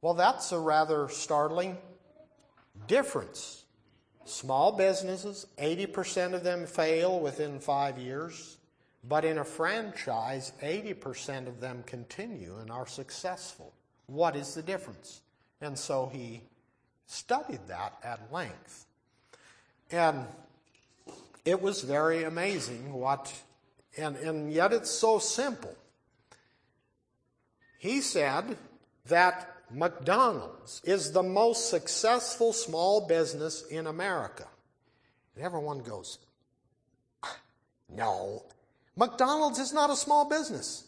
[0.01, 1.79] Well, that's a rather startling
[2.87, 3.64] difference.
[4.27, 8.57] Small businesses, 80% of them fail within five years.
[9.07, 13.73] But in a franchise, 80% of them continue and are successful.
[14.07, 15.21] What is the difference?
[15.61, 16.41] And so he
[17.07, 18.87] studied that at length.
[19.91, 20.27] And
[21.45, 23.33] it was very amazing what,
[23.99, 25.75] and, and yet it's so simple.
[27.79, 28.57] He said
[29.07, 34.47] that McDonald's is the most successful small business in America.
[35.35, 36.19] And everyone goes,
[37.23, 37.37] ah,
[37.89, 38.45] no,
[38.97, 40.85] McDonald's is not a small business.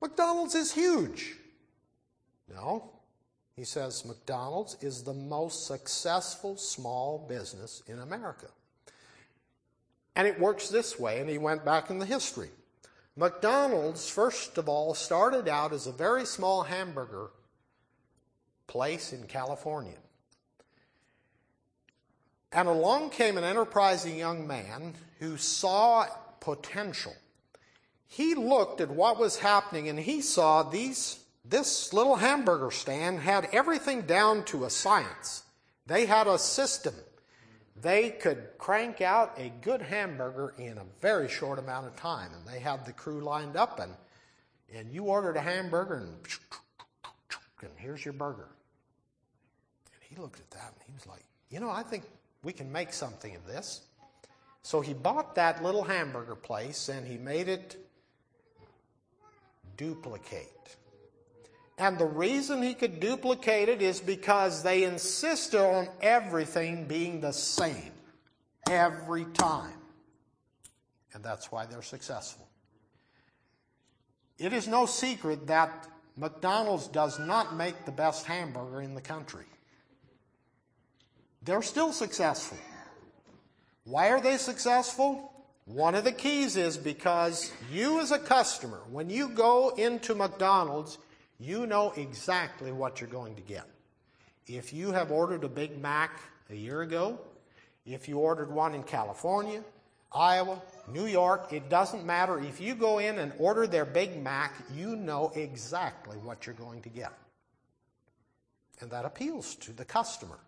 [0.00, 1.36] McDonald's is huge.
[2.52, 2.90] No,
[3.56, 8.48] he says McDonald's is the most successful small business in America.
[10.16, 12.50] And it works this way, and he went back in the history.
[13.16, 17.30] McDonald's, first of all, started out as a very small hamburger
[18.66, 19.98] place in California.
[22.52, 26.06] And along came an enterprising young man who saw
[26.40, 27.14] potential.
[28.06, 33.48] He looked at what was happening and he saw these this little hamburger stand had
[33.52, 35.42] everything down to a science.
[35.86, 36.94] They had a system.
[37.74, 42.30] They could crank out a good hamburger in a very short amount of time.
[42.32, 43.92] And they had the crew lined up and
[44.74, 46.16] and you ordered a hamburger and
[47.68, 48.48] and here's your burger.
[49.94, 52.04] And he looked at that and he was like, you know, I think
[52.42, 53.82] we can make something of this.
[54.62, 57.76] So he bought that little hamburger place and he made it
[59.76, 60.76] duplicate.
[61.78, 67.32] And the reason he could duplicate it is because they insisted on everything being the
[67.32, 67.92] same
[68.70, 69.74] every time.
[71.14, 72.46] And that's why they're successful.
[74.38, 79.46] It is no secret that McDonald's does not make the best hamburger in the country.
[81.42, 82.58] They're still successful.
[83.84, 85.32] Why are they successful?
[85.64, 90.98] One of the keys is because you, as a customer, when you go into McDonald's,
[91.38, 93.68] you know exactly what you're going to get.
[94.46, 96.20] If you have ordered a Big Mac
[96.50, 97.18] a year ago,
[97.86, 99.62] if you ordered one in California,
[100.14, 102.38] Iowa, New York, it doesn't matter.
[102.38, 106.82] If you go in and order their Big Mac, you know exactly what you're going
[106.82, 107.12] to get.
[108.80, 110.38] And that appeals to the customer.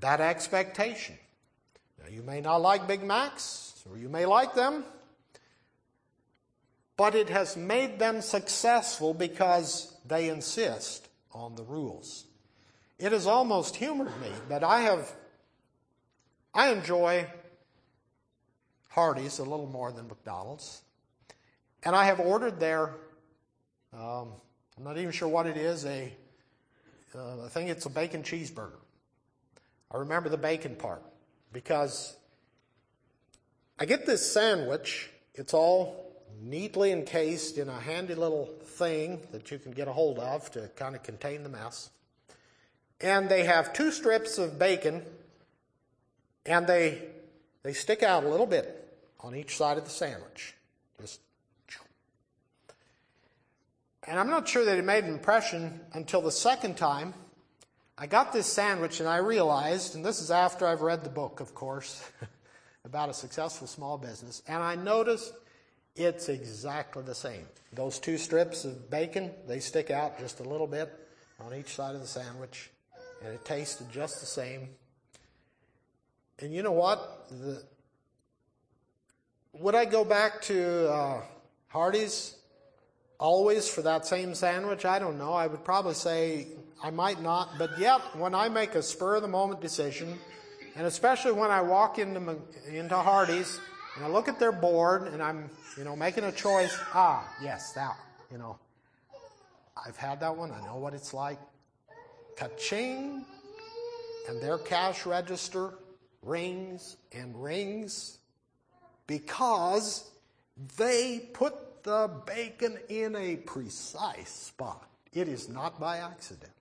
[0.00, 1.16] That expectation.
[2.02, 4.84] Now, you may not like Big Macs, or you may like them,
[6.96, 12.24] but it has made them successful because they insist on the rules.
[12.98, 15.12] It has almost humored me, but I have,
[16.54, 17.26] I enjoy
[18.96, 20.80] Hardee's a little more than McDonald's.
[21.82, 22.94] And I have ordered their,
[23.92, 24.32] um,
[24.78, 26.10] I'm not even sure what it is, a,
[27.14, 28.78] uh, I think it's a bacon cheeseburger.
[29.92, 31.02] I remember the bacon part
[31.52, 32.16] because
[33.78, 35.10] I get this sandwich.
[35.34, 40.18] It's all neatly encased in a handy little thing that you can get a hold
[40.18, 41.90] of to kind of contain the mess.
[43.02, 45.02] And they have two strips of bacon,
[46.46, 47.02] and they
[47.62, 48.85] they stick out a little bit
[49.26, 50.54] on each side of the sandwich.
[51.00, 51.20] Just
[54.06, 57.12] and I'm not sure that it made an impression until the second time
[57.98, 61.40] I got this sandwich and I realized, and this is after I've read the book,
[61.40, 62.08] of course,
[62.84, 65.32] about a successful small business, and I noticed
[65.96, 67.46] it's exactly the same.
[67.72, 70.92] Those two strips of bacon, they stick out just a little bit
[71.40, 72.70] on each side of the sandwich,
[73.24, 74.68] and it tasted just the same.
[76.38, 77.28] And you know what?
[77.30, 77.64] The,
[79.60, 81.22] would I go back to uh,
[81.68, 82.36] Hardee's
[83.18, 84.84] always for that same sandwich?
[84.84, 85.32] I don't know.
[85.32, 86.48] I would probably say
[86.82, 87.58] I might not.
[87.58, 90.18] But yet, when I make a spur of the moment decision,
[90.76, 92.38] and especially when I walk into,
[92.70, 93.58] into Hardee's
[93.96, 97.72] and I look at their board and I'm, you know, making a choice, ah, yes,
[97.72, 97.96] that,
[98.30, 98.58] you know,
[99.86, 100.52] I've had that one.
[100.52, 101.38] I know what it's like.
[102.36, 103.24] Ka-ching!
[104.28, 105.74] And their cash register
[106.22, 108.18] rings and rings
[109.06, 110.10] because
[110.76, 114.88] they put the bacon in a precise spot.
[115.12, 116.52] It is not by accident.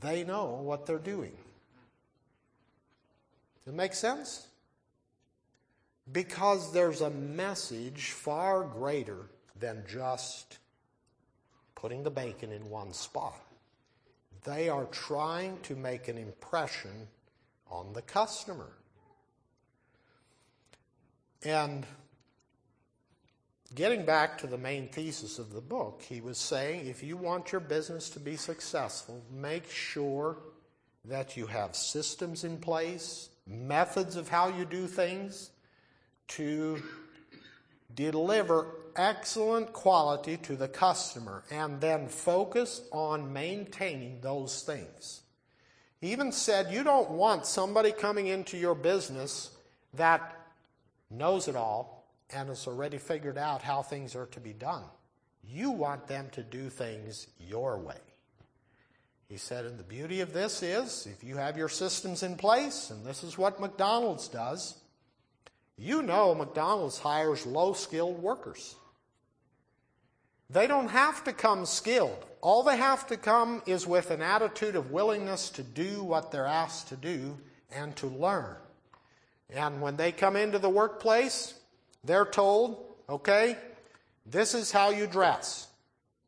[0.00, 1.32] They know what they're doing.
[3.64, 4.46] Does it make sense?
[6.12, 10.58] Because there's a message far greater than just
[11.74, 13.40] putting the bacon in one spot.
[14.44, 17.08] They are trying to make an impression
[17.70, 18.68] on the customer.
[21.46, 21.86] And
[23.76, 27.52] getting back to the main thesis of the book, he was saying if you want
[27.52, 30.38] your business to be successful, make sure
[31.04, 35.50] that you have systems in place, methods of how you do things
[36.26, 36.82] to
[37.94, 38.66] deliver
[38.96, 45.20] excellent quality to the customer and then focus on maintaining those things.
[46.00, 49.52] He even said you don't want somebody coming into your business
[49.94, 50.35] that
[51.10, 54.84] knows it all and has already figured out how things are to be done.
[55.42, 57.98] You want them to do things your way.
[59.28, 62.90] He said, and the beauty of this is if you have your systems in place,
[62.90, 64.76] and this is what McDonald's does,
[65.76, 68.76] you know McDonald's hires low skilled workers.
[70.48, 72.24] They don't have to come skilled.
[72.40, 76.46] All they have to come is with an attitude of willingness to do what they're
[76.46, 77.36] asked to do
[77.72, 78.56] and to learn.
[79.50, 81.54] And when they come into the workplace,
[82.04, 83.56] they're told, okay,
[84.24, 85.68] this is how you dress.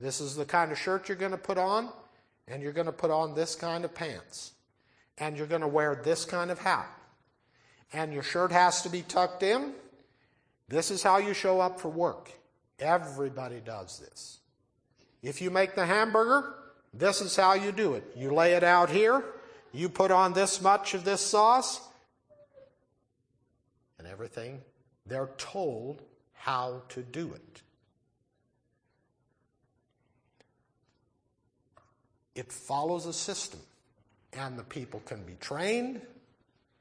[0.00, 1.88] This is the kind of shirt you're going to put on,
[2.46, 4.52] and you're going to put on this kind of pants.
[5.18, 6.88] And you're going to wear this kind of hat.
[7.92, 9.72] And your shirt has to be tucked in.
[10.68, 12.30] This is how you show up for work.
[12.78, 14.38] Everybody does this.
[15.22, 16.54] If you make the hamburger,
[16.94, 18.04] this is how you do it.
[18.14, 19.24] You lay it out here,
[19.72, 21.80] you put on this much of this sauce,
[24.18, 24.60] everything.
[25.06, 26.02] They're told
[26.32, 27.62] how to do it.
[32.34, 33.60] It follows a system,
[34.32, 36.00] and the people can be trained,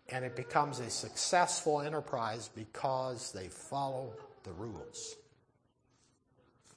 [0.10, 4.14] and it becomes a successful enterprise because they follow
[4.44, 5.16] the rules.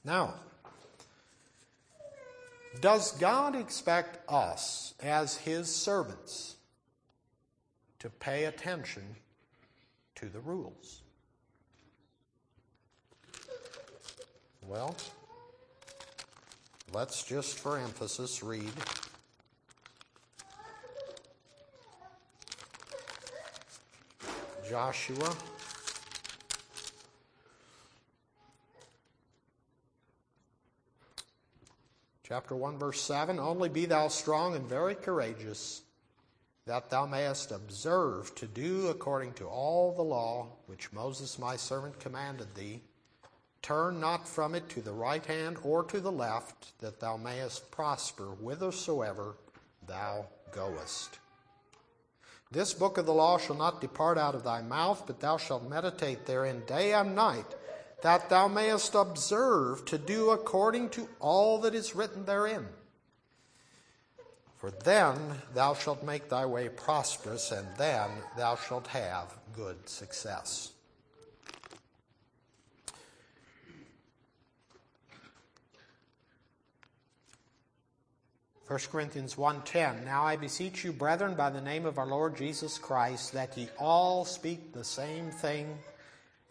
[0.03, 0.35] Now,
[2.81, 6.55] does God expect us as His servants
[7.99, 9.15] to pay attention
[10.21, 11.01] to the rules?
[14.67, 14.95] Well,
[16.93, 18.71] let's just for emphasis read.
[24.69, 25.35] Joshua.
[32.23, 35.81] Chapter 1, verse 7 Only be thou strong and very courageous,
[36.65, 41.99] that thou mayest observe to do according to all the law which Moses my servant
[41.99, 42.81] commanded thee.
[43.61, 47.69] Turn not from it to the right hand or to the left, that thou mayest
[47.71, 49.35] prosper whithersoever
[49.87, 51.19] thou goest.
[52.51, 55.69] This book of the law shall not depart out of thy mouth, but thou shalt
[55.69, 57.45] meditate therein day and night
[58.01, 62.67] that thou mayest observe to do according to all that is written therein.
[64.61, 70.71] For then thou shalt make thy way prosperous, and then thou shalt have good success.
[78.65, 82.77] First Corinthians 1:10 Now I beseech you brethren by the name of our Lord Jesus
[82.77, 85.79] Christ that ye all speak the same thing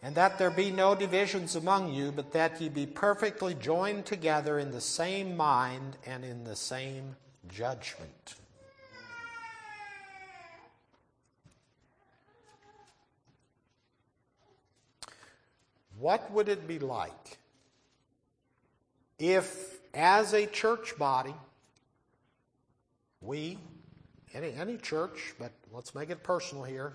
[0.03, 4.59] and that there be no divisions among you, but that ye be perfectly joined together
[4.59, 7.15] in the same mind and in the same
[7.49, 8.35] judgment.
[15.97, 17.37] What would it be like
[19.19, 21.35] if, as a church body,
[23.21, 23.59] we,
[24.33, 26.93] any, any church, but let's make it personal here.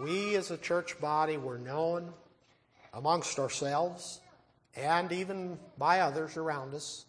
[0.00, 2.12] We as a church body were known
[2.94, 4.20] amongst ourselves
[4.76, 7.06] and even by others around us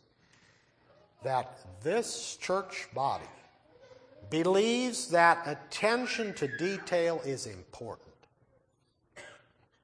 [1.24, 3.26] that this church body
[4.30, 8.07] believes that attention to detail is important.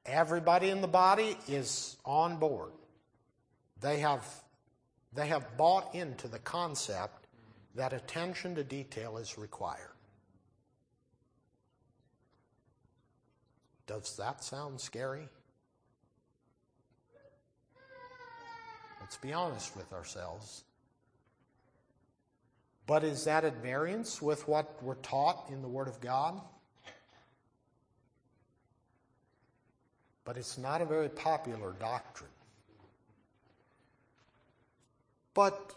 [0.06, 2.72] Everybody in the body is on board.
[3.80, 4.26] They have,
[5.14, 7.26] they have bought into the concept
[7.74, 9.90] that attention to detail is required.
[13.86, 15.28] Does that sound scary?
[19.00, 20.64] Let's be honest with ourselves.
[22.86, 26.40] But is that at variance with what we're taught in the Word of God?
[30.24, 32.30] But it's not a very popular doctrine.
[35.32, 35.74] But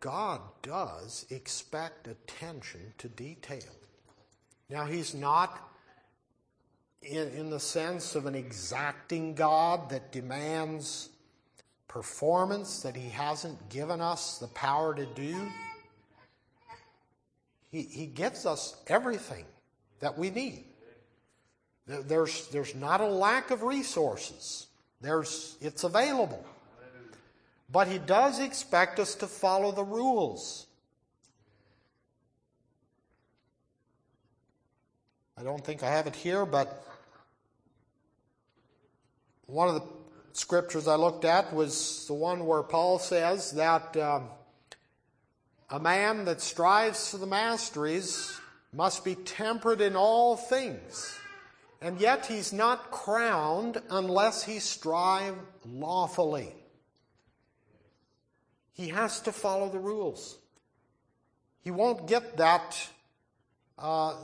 [0.00, 3.74] God does expect attention to detail.
[4.70, 5.68] Now, He's not
[7.02, 11.10] in, in the sense of an exacting God that demands
[11.88, 15.36] performance that He hasn't given us the power to do.
[17.70, 19.44] He, he gives us everything
[20.00, 20.64] that we need.
[21.86, 24.66] There's, there's not a lack of resources.
[25.00, 26.44] There's, it's available.
[27.70, 30.66] But He does expect us to follow the rules.
[35.38, 36.84] I don't think I have it here, but
[39.46, 39.97] one of the
[40.38, 44.28] scriptures I looked at was the one where Paul says that um,
[45.68, 48.38] a man that strives for the masteries
[48.72, 51.18] must be temperate in all things.
[51.80, 55.36] And yet he's not crowned unless he strive
[55.66, 56.54] lawfully.
[58.72, 60.38] He has to follow the rules.
[61.62, 62.88] He won't get that
[63.76, 64.14] uh,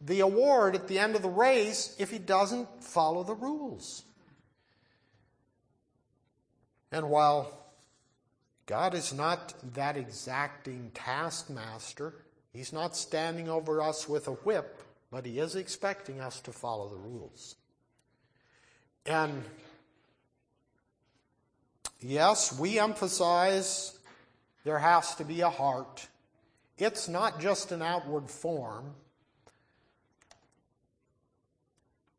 [0.00, 4.04] the award at the end of the race if he doesn't follow the rules.
[6.92, 7.52] And while
[8.66, 12.14] God is not that exacting taskmaster,
[12.52, 16.88] He's not standing over us with a whip, but He is expecting us to follow
[16.88, 17.56] the rules.
[19.06, 19.44] And
[22.00, 23.98] yes, we emphasize
[24.64, 26.06] there has to be a heart.
[26.76, 28.94] It's not just an outward form.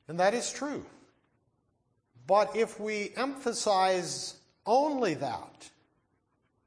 [0.07, 0.85] And that is true.
[2.27, 4.35] But if we emphasize
[4.65, 5.69] only that.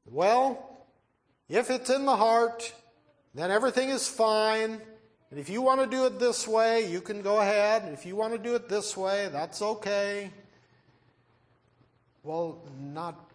[0.06, 0.78] Well,
[1.48, 2.72] if it's in the heart,
[3.34, 4.80] then everything is fine.
[5.30, 7.82] And if you want to do it this way, you can go ahead.
[7.82, 10.30] And if you want to do it this way, that's okay.
[12.22, 13.30] Well, not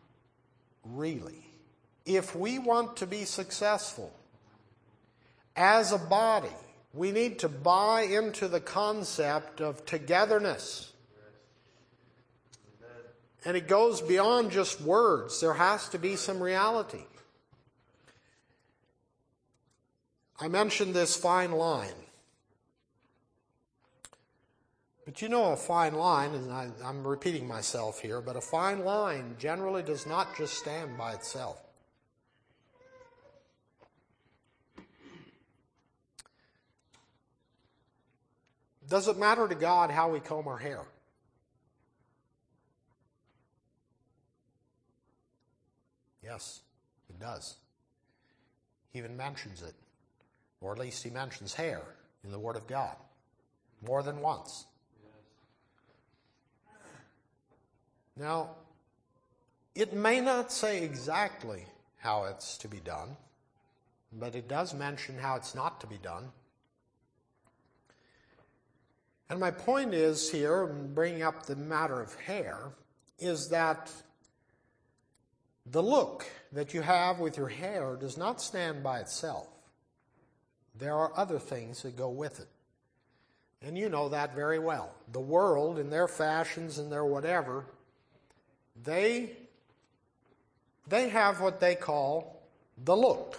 [0.83, 1.45] really.
[2.05, 4.11] If we want to be successful
[5.55, 6.47] as a body,
[6.93, 10.88] we need to buy into the concept of togetherness.
[13.45, 17.05] And it goes beyond just words, there has to be some reality.
[20.39, 21.93] I mentioned this fine line.
[25.05, 28.85] But you know, a fine line, and I, am repeating myself here, but a fine
[28.85, 31.59] line generally does not just stand by itself.
[38.87, 40.83] Does it matter to God how we comb our hair?
[46.29, 46.61] Yes,
[47.09, 47.55] it does.
[48.91, 49.73] He even mentions it,
[50.61, 51.81] or at least he mentions hair
[52.23, 52.95] in the Word of God
[53.83, 54.65] more than once.
[58.15, 58.51] Now,
[59.73, 61.65] it may not say exactly
[61.97, 63.17] how it's to be done,
[64.13, 66.25] but it does mention how it's not to be done.
[69.31, 72.73] And my point is here, bringing up the matter of hair,
[73.17, 73.91] is that
[75.71, 79.47] the look that you have with your hair does not stand by itself.
[80.77, 82.47] There are other things that go with it.
[83.61, 84.95] And you know that very well.
[85.11, 87.65] The world, in their fashions and their whatever,
[88.83, 89.31] they,
[90.87, 92.41] they have what they call
[92.83, 93.37] the look.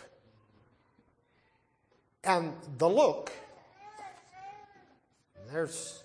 [2.22, 3.32] And the look,
[5.50, 6.04] there's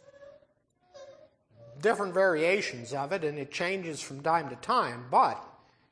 [1.82, 5.46] different variations of it, and it changes from time to time, but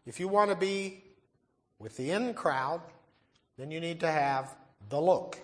[0.05, 1.03] if you want to be
[1.79, 2.81] with the in crowd,
[3.57, 4.55] then you need to have
[4.89, 5.37] the look.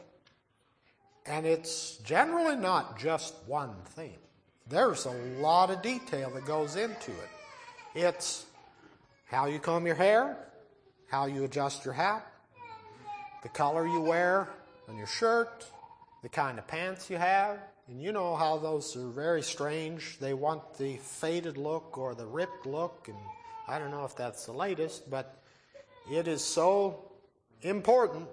[1.26, 4.18] And it's generally not just one thing.
[4.68, 7.30] There's a lot of detail that goes into it.
[7.96, 8.46] It's
[9.26, 10.38] how you comb your hair,
[11.08, 12.26] how you adjust your hat,
[13.44, 14.48] the color you wear
[14.88, 15.66] on your shirt,
[16.22, 17.60] the kind of pants you have.
[17.88, 20.20] And you know how those are very strange.
[20.20, 23.18] They want the faded look or the ripped look, and
[23.70, 25.44] I don't know if that's the latest, but
[26.12, 27.12] it is so
[27.62, 28.28] important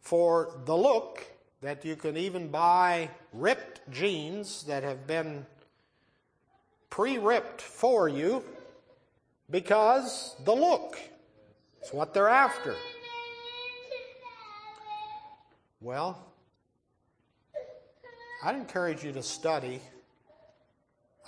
[0.00, 1.26] for the look
[1.62, 5.44] that you can even buy ripped jeans that have been
[6.90, 8.44] pre ripped for you
[9.50, 10.96] because the look
[11.82, 12.76] is what they're after.
[15.80, 16.24] Well,
[18.44, 19.80] I'd encourage you to study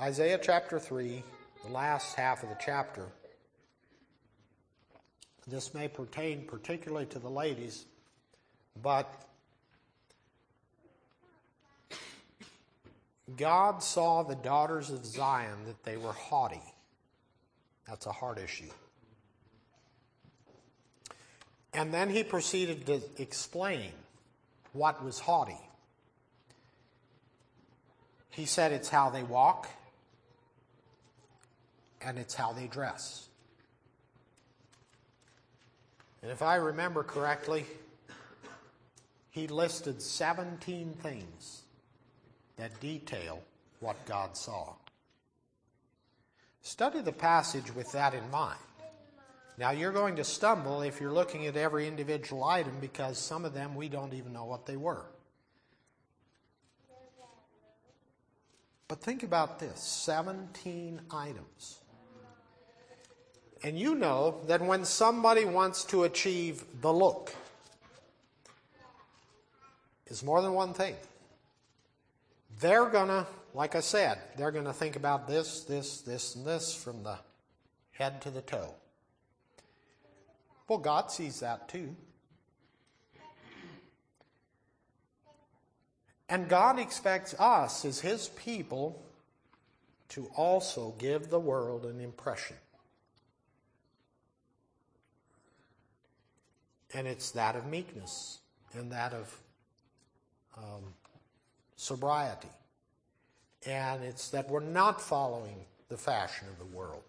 [0.01, 1.25] Isaiah chapter 3,
[1.65, 3.09] the last half of the chapter.
[5.47, 7.85] This may pertain particularly to the ladies,
[8.83, 9.27] but
[13.37, 16.63] God saw the daughters of Zion that they were haughty.
[17.87, 18.71] That's a hard issue.
[21.75, 23.91] And then he proceeded to explain
[24.73, 25.59] what was haughty.
[28.31, 29.69] He said it's how they walk
[32.01, 33.29] and it's how they dress.
[36.25, 37.67] And if I remember correctly,
[39.29, 41.65] he listed 17 things
[42.57, 43.43] that detail
[43.81, 44.73] what God saw.
[46.63, 48.59] Study the passage with that in mind.
[49.59, 53.53] Now, you're going to stumble if you're looking at every individual item because some of
[53.53, 55.05] them we don't even know what they were.
[58.89, 61.81] But think about this 17 items.
[63.65, 67.35] And you know that when somebody wants to achieve the look,
[70.07, 70.95] is more than one thing.
[72.61, 76.47] They're going to, like I said, they're going to think about this, this, this, and
[76.47, 77.19] this from the
[77.93, 78.75] head to the toe.
[80.69, 81.97] Well, God sees that too.
[86.29, 89.03] And God expects us, as His people,
[90.11, 92.57] to also give the world an impression.
[96.95, 98.39] And it's that of meekness
[98.73, 99.41] and that of
[100.57, 100.95] um,
[101.77, 102.49] sobriety.
[103.67, 105.57] And it's that we're not following
[105.89, 107.03] the fashion of the world.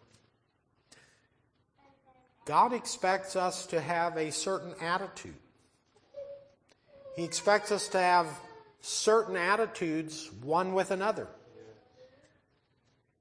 [2.46, 5.36] God expects us to have a certain attitude.
[7.16, 8.28] He expects us to have
[8.82, 11.28] certain attitudes one with another.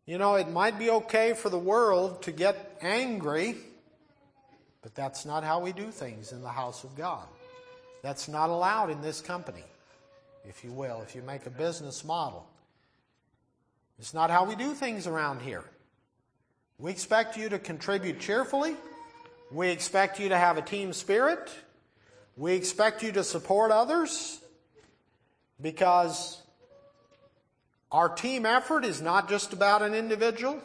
[0.04, 3.56] You know, it might be okay for the world to get angry,
[4.84, 7.26] but that's not how we do things in the house of God.
[8.02, 9.64] That's not allowed in this company,
[10.46, 12.46] if you will, if you make a business model.
[13.98, 15.64] It's not how we do things around here.
[16.78, 18.76] We expect you to contribute cheerfully.
[19.50, 21.50] We expect you to have a team spirit.
[22.36, 24.38] We expect you to support others
[25.62, 26.42] because
[27.90, 30.60] our team effort is not just about an individual,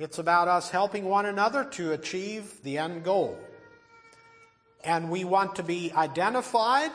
[0.00, 3.38] it's about us helping one another to achieve the end goal.
[4.82, 6.90] And we want to be identified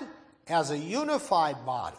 [0.47, 1.97] as a unified body.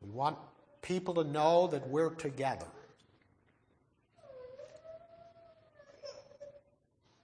[0.00, 0.38] We want
[0.82, 2.66] people to know that we're together.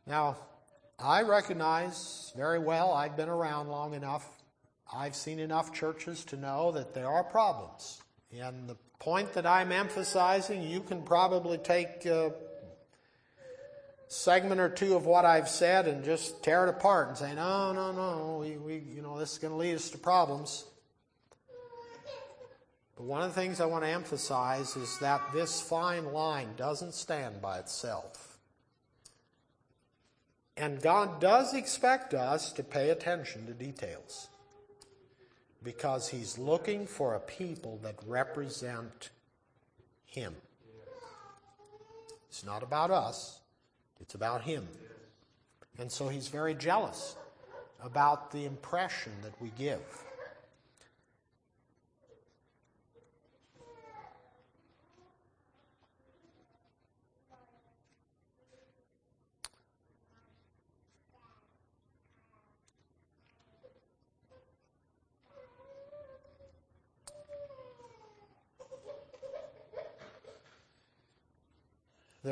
[0.07, 0.37] Now,
[0.99, 4.25] I recognize very well, I've been around long enough,
[4.93, 8.01] I've seen enough churches to know that there are problems.
[8.33, 12.33] And the point that I'm emphasizing, you can probably take a
[14.07, 17.73] segment or two of what I've said and just tear it apart and say, no,
[17.73, 20.67] no, no, we, we you know, this is going to lead us to problems.
[22.97, 26.95] But one of the things I want to emphasize is that this fine line doesn't
[26.95, 28.39] stand by itself.
[30.57, 34.29] And God does expect us to pay attention to details
[35.65, 39.11] because He's looking for a people that represent
[40.05, 40.35] Him.
[42.29, 43.41] It's not about us,
[44.01, 44.67] it's about Him.
[45.79, 47.17] And so He's very jealous
[47.83, 49.81] about the impression that we give.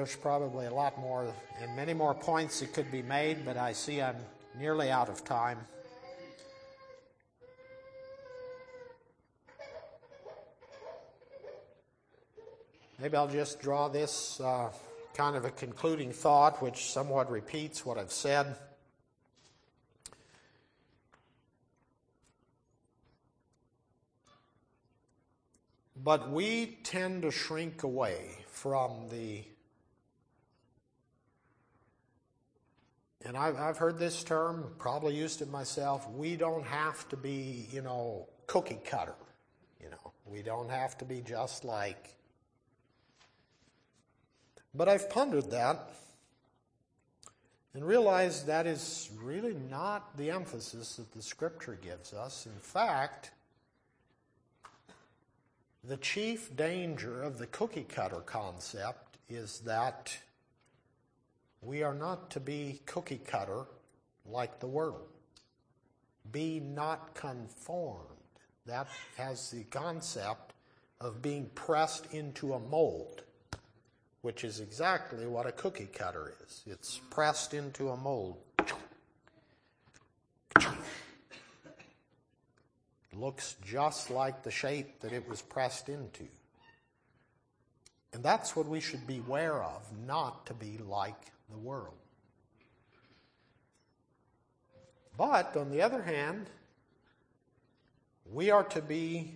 [0.00, 1.30] there's probably a lot more
[1.60, 4.16] and many more points that could be made, but I see I'm
[4.58, 5.58] nearly out of time.
[12.98, 14.72] Maybe I'll just draw this uh,
[15.12, 18.56] kind of a concluding thought, which somewhat repeats what I've said.
[26.02, 29.44] But we tend to shrink away from the
[33.24, 36.08] And I've, I've heard this term, probably used it myself.
[36.10, 39.14] We don't have to be, you know, cookie cutter.
[39.82, 42.16] You know, we don't have to be just like.
[44.74, 45.90] But I've pondered that
[47.74, 52.46] and realized that is really not the emphasis that the Scripture gives us.
[52.46, 53.32] In fact,
[55.84, 60.16] the chief danger of the cookie cutter concept is that
[61.62, 63.66] we are not to be cookie cutter
[64.26, 65.08] like the world.
[66.32, 68.06] Be not conformed.
[68.66, 70.52] That has the concept
[71.00, 73.22] of being pressed into a mold,
[74.22, 76.62] which is exactly what a cookie cutter is.
[76.66, 78.38] It's pressed into a mold.
[83.20, 86.26] looks just like the shape that it was pressed into.
[88.12, 91.94] And that's what we should beware of, not to be like the world.
[95.16, 96.48] But on the other hand,
[98.32, 99.34] we are to be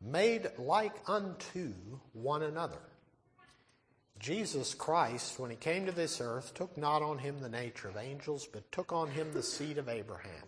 [0.00, 1.72] made like unto
[2.12, 2.78] one another.
[4.18, 7.96] Jesus Christ, when he came to this earth, took not on him the nature of
[7.96, 10.44] angels, but took on him the seed of Abraham.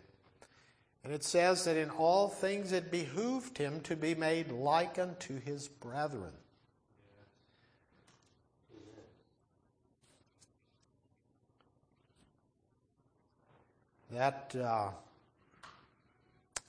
[1.04, 5.40] And it says that in all things it behooved him to be made like unto
[5.40, 6.32] his brethren.
[14.12, 14.90] That uh,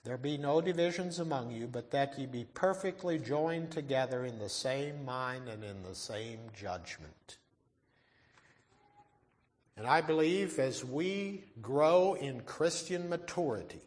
[0.05, 4.49] there be no divisions among you, but that ye be perfectly joined together in the
[4.49, 7.37] same mind and in the same judgment.
[9.77, 13.81] And I believe as we grow in Christian maturity,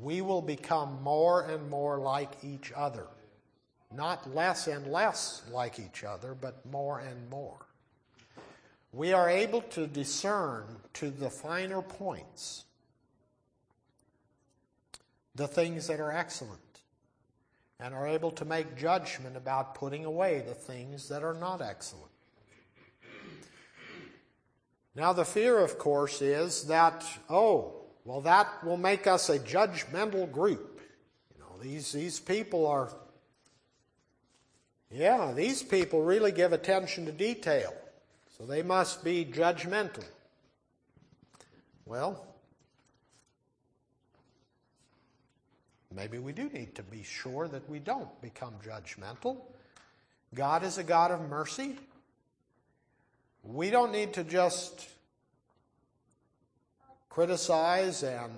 [0.00, 3.06] we will become more and more like each other.
[3.94, 7.65] Not less and less like each other, but more and more.
[8.96, 12.64] We are able to discern to the finer points
[15.34, 16.80] the things that are excellent
[17.78, 22.10] and are able to make judgment about putting away the things that are not excellent.
[24.94, 27.74] Now, the fear, of course, is that, oh,
[28.06, 30.80] well, that will make us a judgmental group.
[31.34, 32.90] You know, these, these people are,
[34.90, 37.74] yeah, these people really give attention to detail.
[38.36, 40.04] So they must be judgmental.
[41.86, 42.26] Well,
[45.94, 49.38] maybe we do need to be sure that we don't become judgmental.
[50.34, 51.76] God is a God of mercy.
[53.42, 54.86] We don't need to just
[57.08, 58.32] criticize and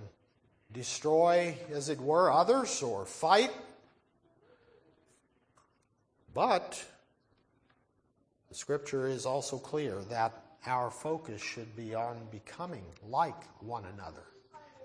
[0.73, 3.51] destroy, as it were, others or fight.
[6.35, 6.85] But
[8.59, 14.25] scripture is also clear that our focus should be on becoming like one another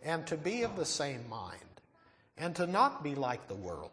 [0.04, 1.82] and to be of the same mind
[2.38, 3.90] and to not be like the world,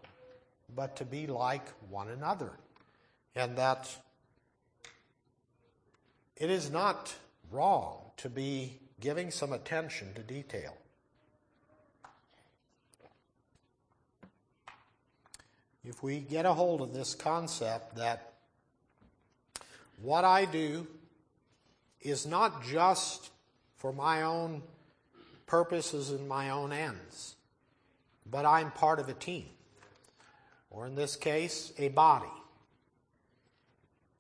[0.76, 2.52] but to be like one another.
[3.34, 3.88] And that
[6.36, 7.14] it is not
[7.50, 10.76] wrong to be giving some attention to detail.
[15.86, 18.29] If we get a hold of this concept that
[20.02, 20.86] what I do
[22.00, 23.30] is not just
[23.76, 24.62] for my own
[25.46, 27.34] purposes and my own ends,
[28.30, 29.46] but I'm part of a team,
[30.70, 32.26] or in this case, a body.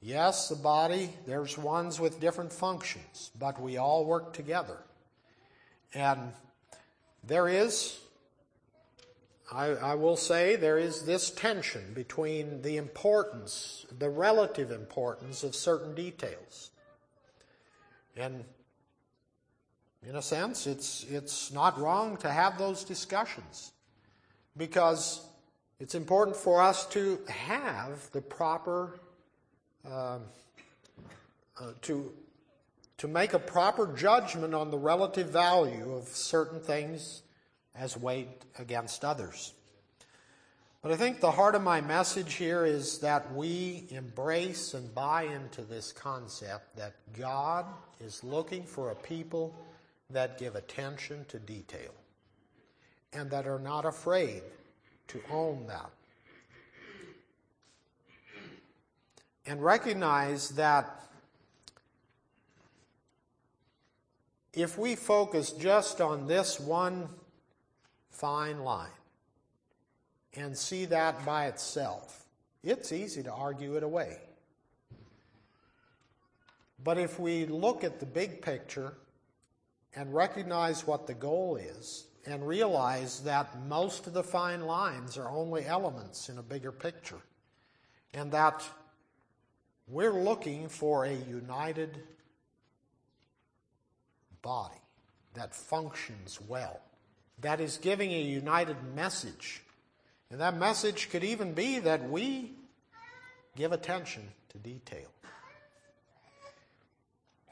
[0.02, 4.78] Yes, the body, there's ones with different functions, but we all work together.
[5.94, 6.32] And
[7.22, 8.00] there is,
[9.52, 15.56] I, I, will say, there is this tension between the importance, the relative importance of
[15.56, 16.70] certain details.
[18.16, 18.44] And
[20.08, 23.72] in a sense, it's, it's not wrong to have those discussions
[24.56, 25.26] because
[25.80, 29.00] it's important for us to have the proper
[29.84, 30.22] um,
[31.58, 32.12] uh, to,
[32.98, 37.22] to make a proper judgment on the relative value of certain things
[37.74, 39.52] as weighed against others.
[40.82, 45.24] But I think the heart of my message here is that we embrace and buy
[45.24, 47.66] into this concept that God
[48.00, 49.54] is looking for a people
[50.08, 51.92] that give attention to detail
[53.12, 54.42] and that are not afraid
[55.08, 55.90] to own that.
[59.50, 61.02] and recognize that
[64.52, 67.08] if we focus just on this one
[68.20, 68.90] fine line,
[70.34, 72.26] and see that by itself,
[72.62, 74.18] it's easy to argue it away.
[76.84, 78.92] But if we look at the big picture
[79.96, 85.30] and recognize what the goal is, and realize that most of the fine lines are
[85.30, 87.20] only elements in a bigger picture,
[88.12, 88.62] and that
[89.88, 91.98] we're looking for a united
[94.42, 94.74] body
[95.32, 96.80] that functions well,
[97.42, 99.62] that is giving a united message.
[100.30, 102.52] And that message could even be that we
[103.56, 105.08] give attention to detail.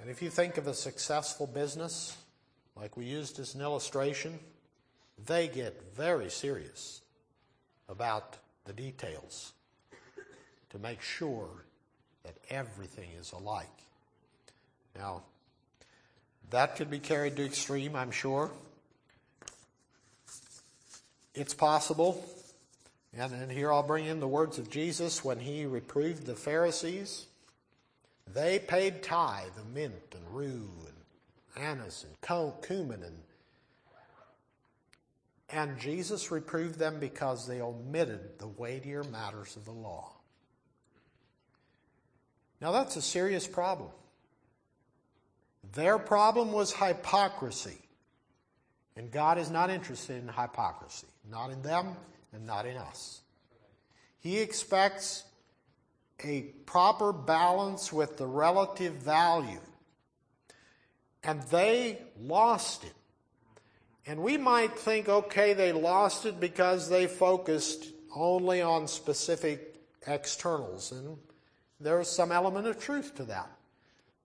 [0.00, 2.16] And if you think of a successful business,
[2.76, 4.38] like we used as an illustration,
[5.26, 7.00] they get very serious
[7.88, 9.52] about the details
[10.70, 11.48] to make sure
[12.22, 13.66] that everything is alike.
[14.96, 15.22] Now,
[16.50, 18.52] that could be carried to extreme, I'm sure.
[21.38, 22.24] It's possible.
[23.16, 27.26] And, and here I'll bring in the words of Jesus when he reproved the Pharisees.
[28.34, 33.18] They paid tithe of mint and rue and anise and cumin and
[35.50, 40.12] and Jesus reproved them because they omitted the weightier matters of the law.
[42.60, 43.88] Now that's a serious problem.
[45.72, 47.78] Their problem was hypocrisy.
[48.98, 51.94] And God is not interested in hypocrisy, not in them
[52.32, 53.20] and not in us.
[54.18, 55.22] He expects
[56.24, 59.60] a proper balance with the relative value.
[61.22, 62.92] And they lost it.
[64.04, 69.76] And we might think, okay, they lost it because they focused only on specific
[70.08, 70.90] externals.
[70.90, 71.18] And
[71.78, 73.48] there's some element of truth to that.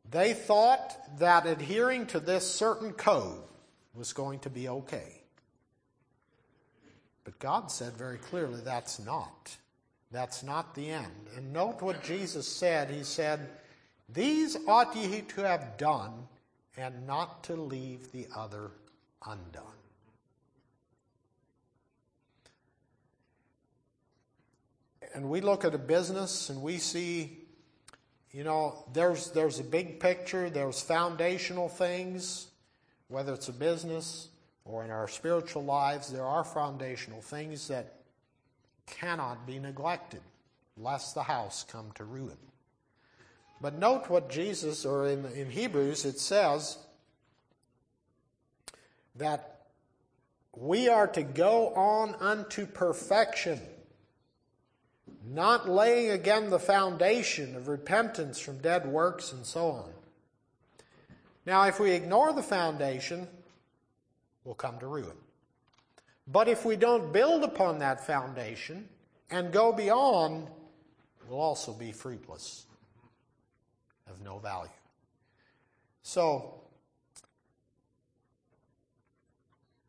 [0.10, 3.44] They thought that adhering to this certain code
[3.96, 5.22] was going to be okay.
[7.24, 9.56] But God said very clearly that's not.
[10.12, 11.28] That's not the end.
[11.36, 12.90] And note what Jesus said.
[12.90, 13.50] He said,
[14.10, 16.12] These ought ye to have done,
[16.78, 18.72] and not to leave the other
[19.26, 19.64] undone.
[25.16, 27.44] And we look at a business and we see
[28.34, 32.48] you know, there's, there's a big picture, there's foundational things,
[33.08, 34.30] whether it's a business
[34.66, 37.96] or in our spiritual lives, there are foundational things that
[38.88, 40.22] cannot be neglected,
[40.78, 42.38] lest the house come to ruin.
[43.62, 46.78] But note what Jesus, or in, in Hebrews, it says
[49.16, 49.62] that
[50.56, 53.60] we are to go on unto perfection
[55.26, 59.90] not laying again the foundation of repentance from dead works and so on.
[61.46, 63.28] Now, if we ignore the foundation,
[64.44, 65.18] we'll come to ruin.
[66.28, 68.88] But if we don't build upon that foundation
[69.30, 70.48] and go beyond,
[71.28, 72.66] we'll also be fruitless,
[74.10, 74.70] of no value.
[76.02, 76.54] So,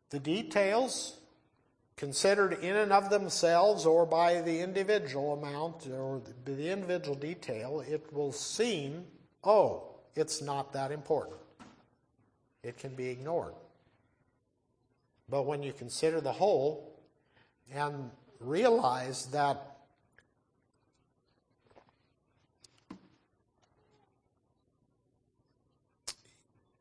[0.09, 1.17] the details
[1.95, 8.11] considered in and of themselves or by the individual amount or the individual detail, it
[8.11, 9.05] will seem,
[9.45, 9.83] oh,
[10.15, 11.39] it's not that important.
[12.65, 13.53] It can be ignored.
[15.29, 16.99] But when you consider the whole
[17.71, 18.09] and
[18.39, 19.77] realize that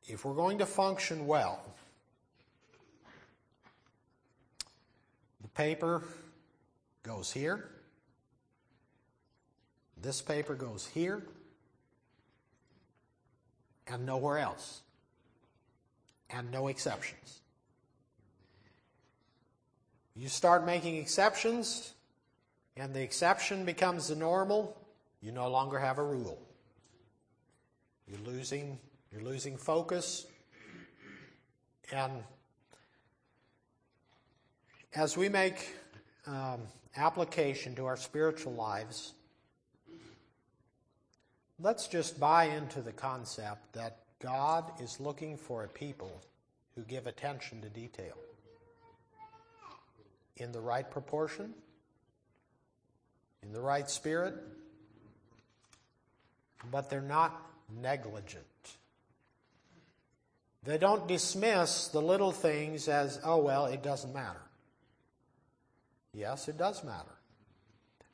[0.08, 1.60] if we're going to function well,
[5.42, 6.02] the paper
[7.02, 7.68] goes here.
[10.00, 11.26] This paper goes here.
[13.86, 14.80] And nowhere else.
[16.30, 17.40] And no exceptions.
[20.16, 21.94] You start making exceptions,
[22.76, 24.76] and the exception becomes the normal,
[25.20, 26.40] you no longer have a rule.
[28.06, 28.78] You're losing,
[29.10, 30.26] you're losing focus,
[31.92, 32.12] and
[34.94, 35.74] as we make
[36.26, 36.60] um,
[36.96, 39.12] application to our spiritual lives,
[41.58, 46.10] let's just buy into the concept that God is looking for a people
[46.74, 48.14] who give attention to detail
[50.38, 51.52] in the right proportion,
[53.42, 54.34] in the right spirit,
[56.70, 57.38] but they're not
[57.82, 58.46] negligent.
[60.62, 64.40] They don't dismiss the little things as, oh, well, it doesn't matter.
[66.14, 67.12] Yes, it does matter.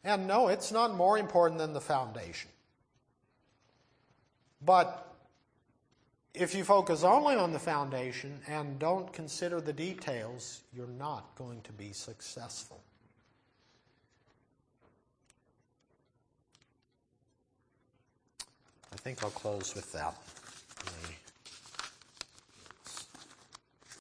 [0.03, 2.51] And no, it's not more important than the foundation.
[4.61, 5.07] But
[6.35, 11.61] if you focus only on the foundation and don't consider the details, you're not going
[11.63, 12.81] to be successful.
[18.93, 20.15] I think I'll close with that.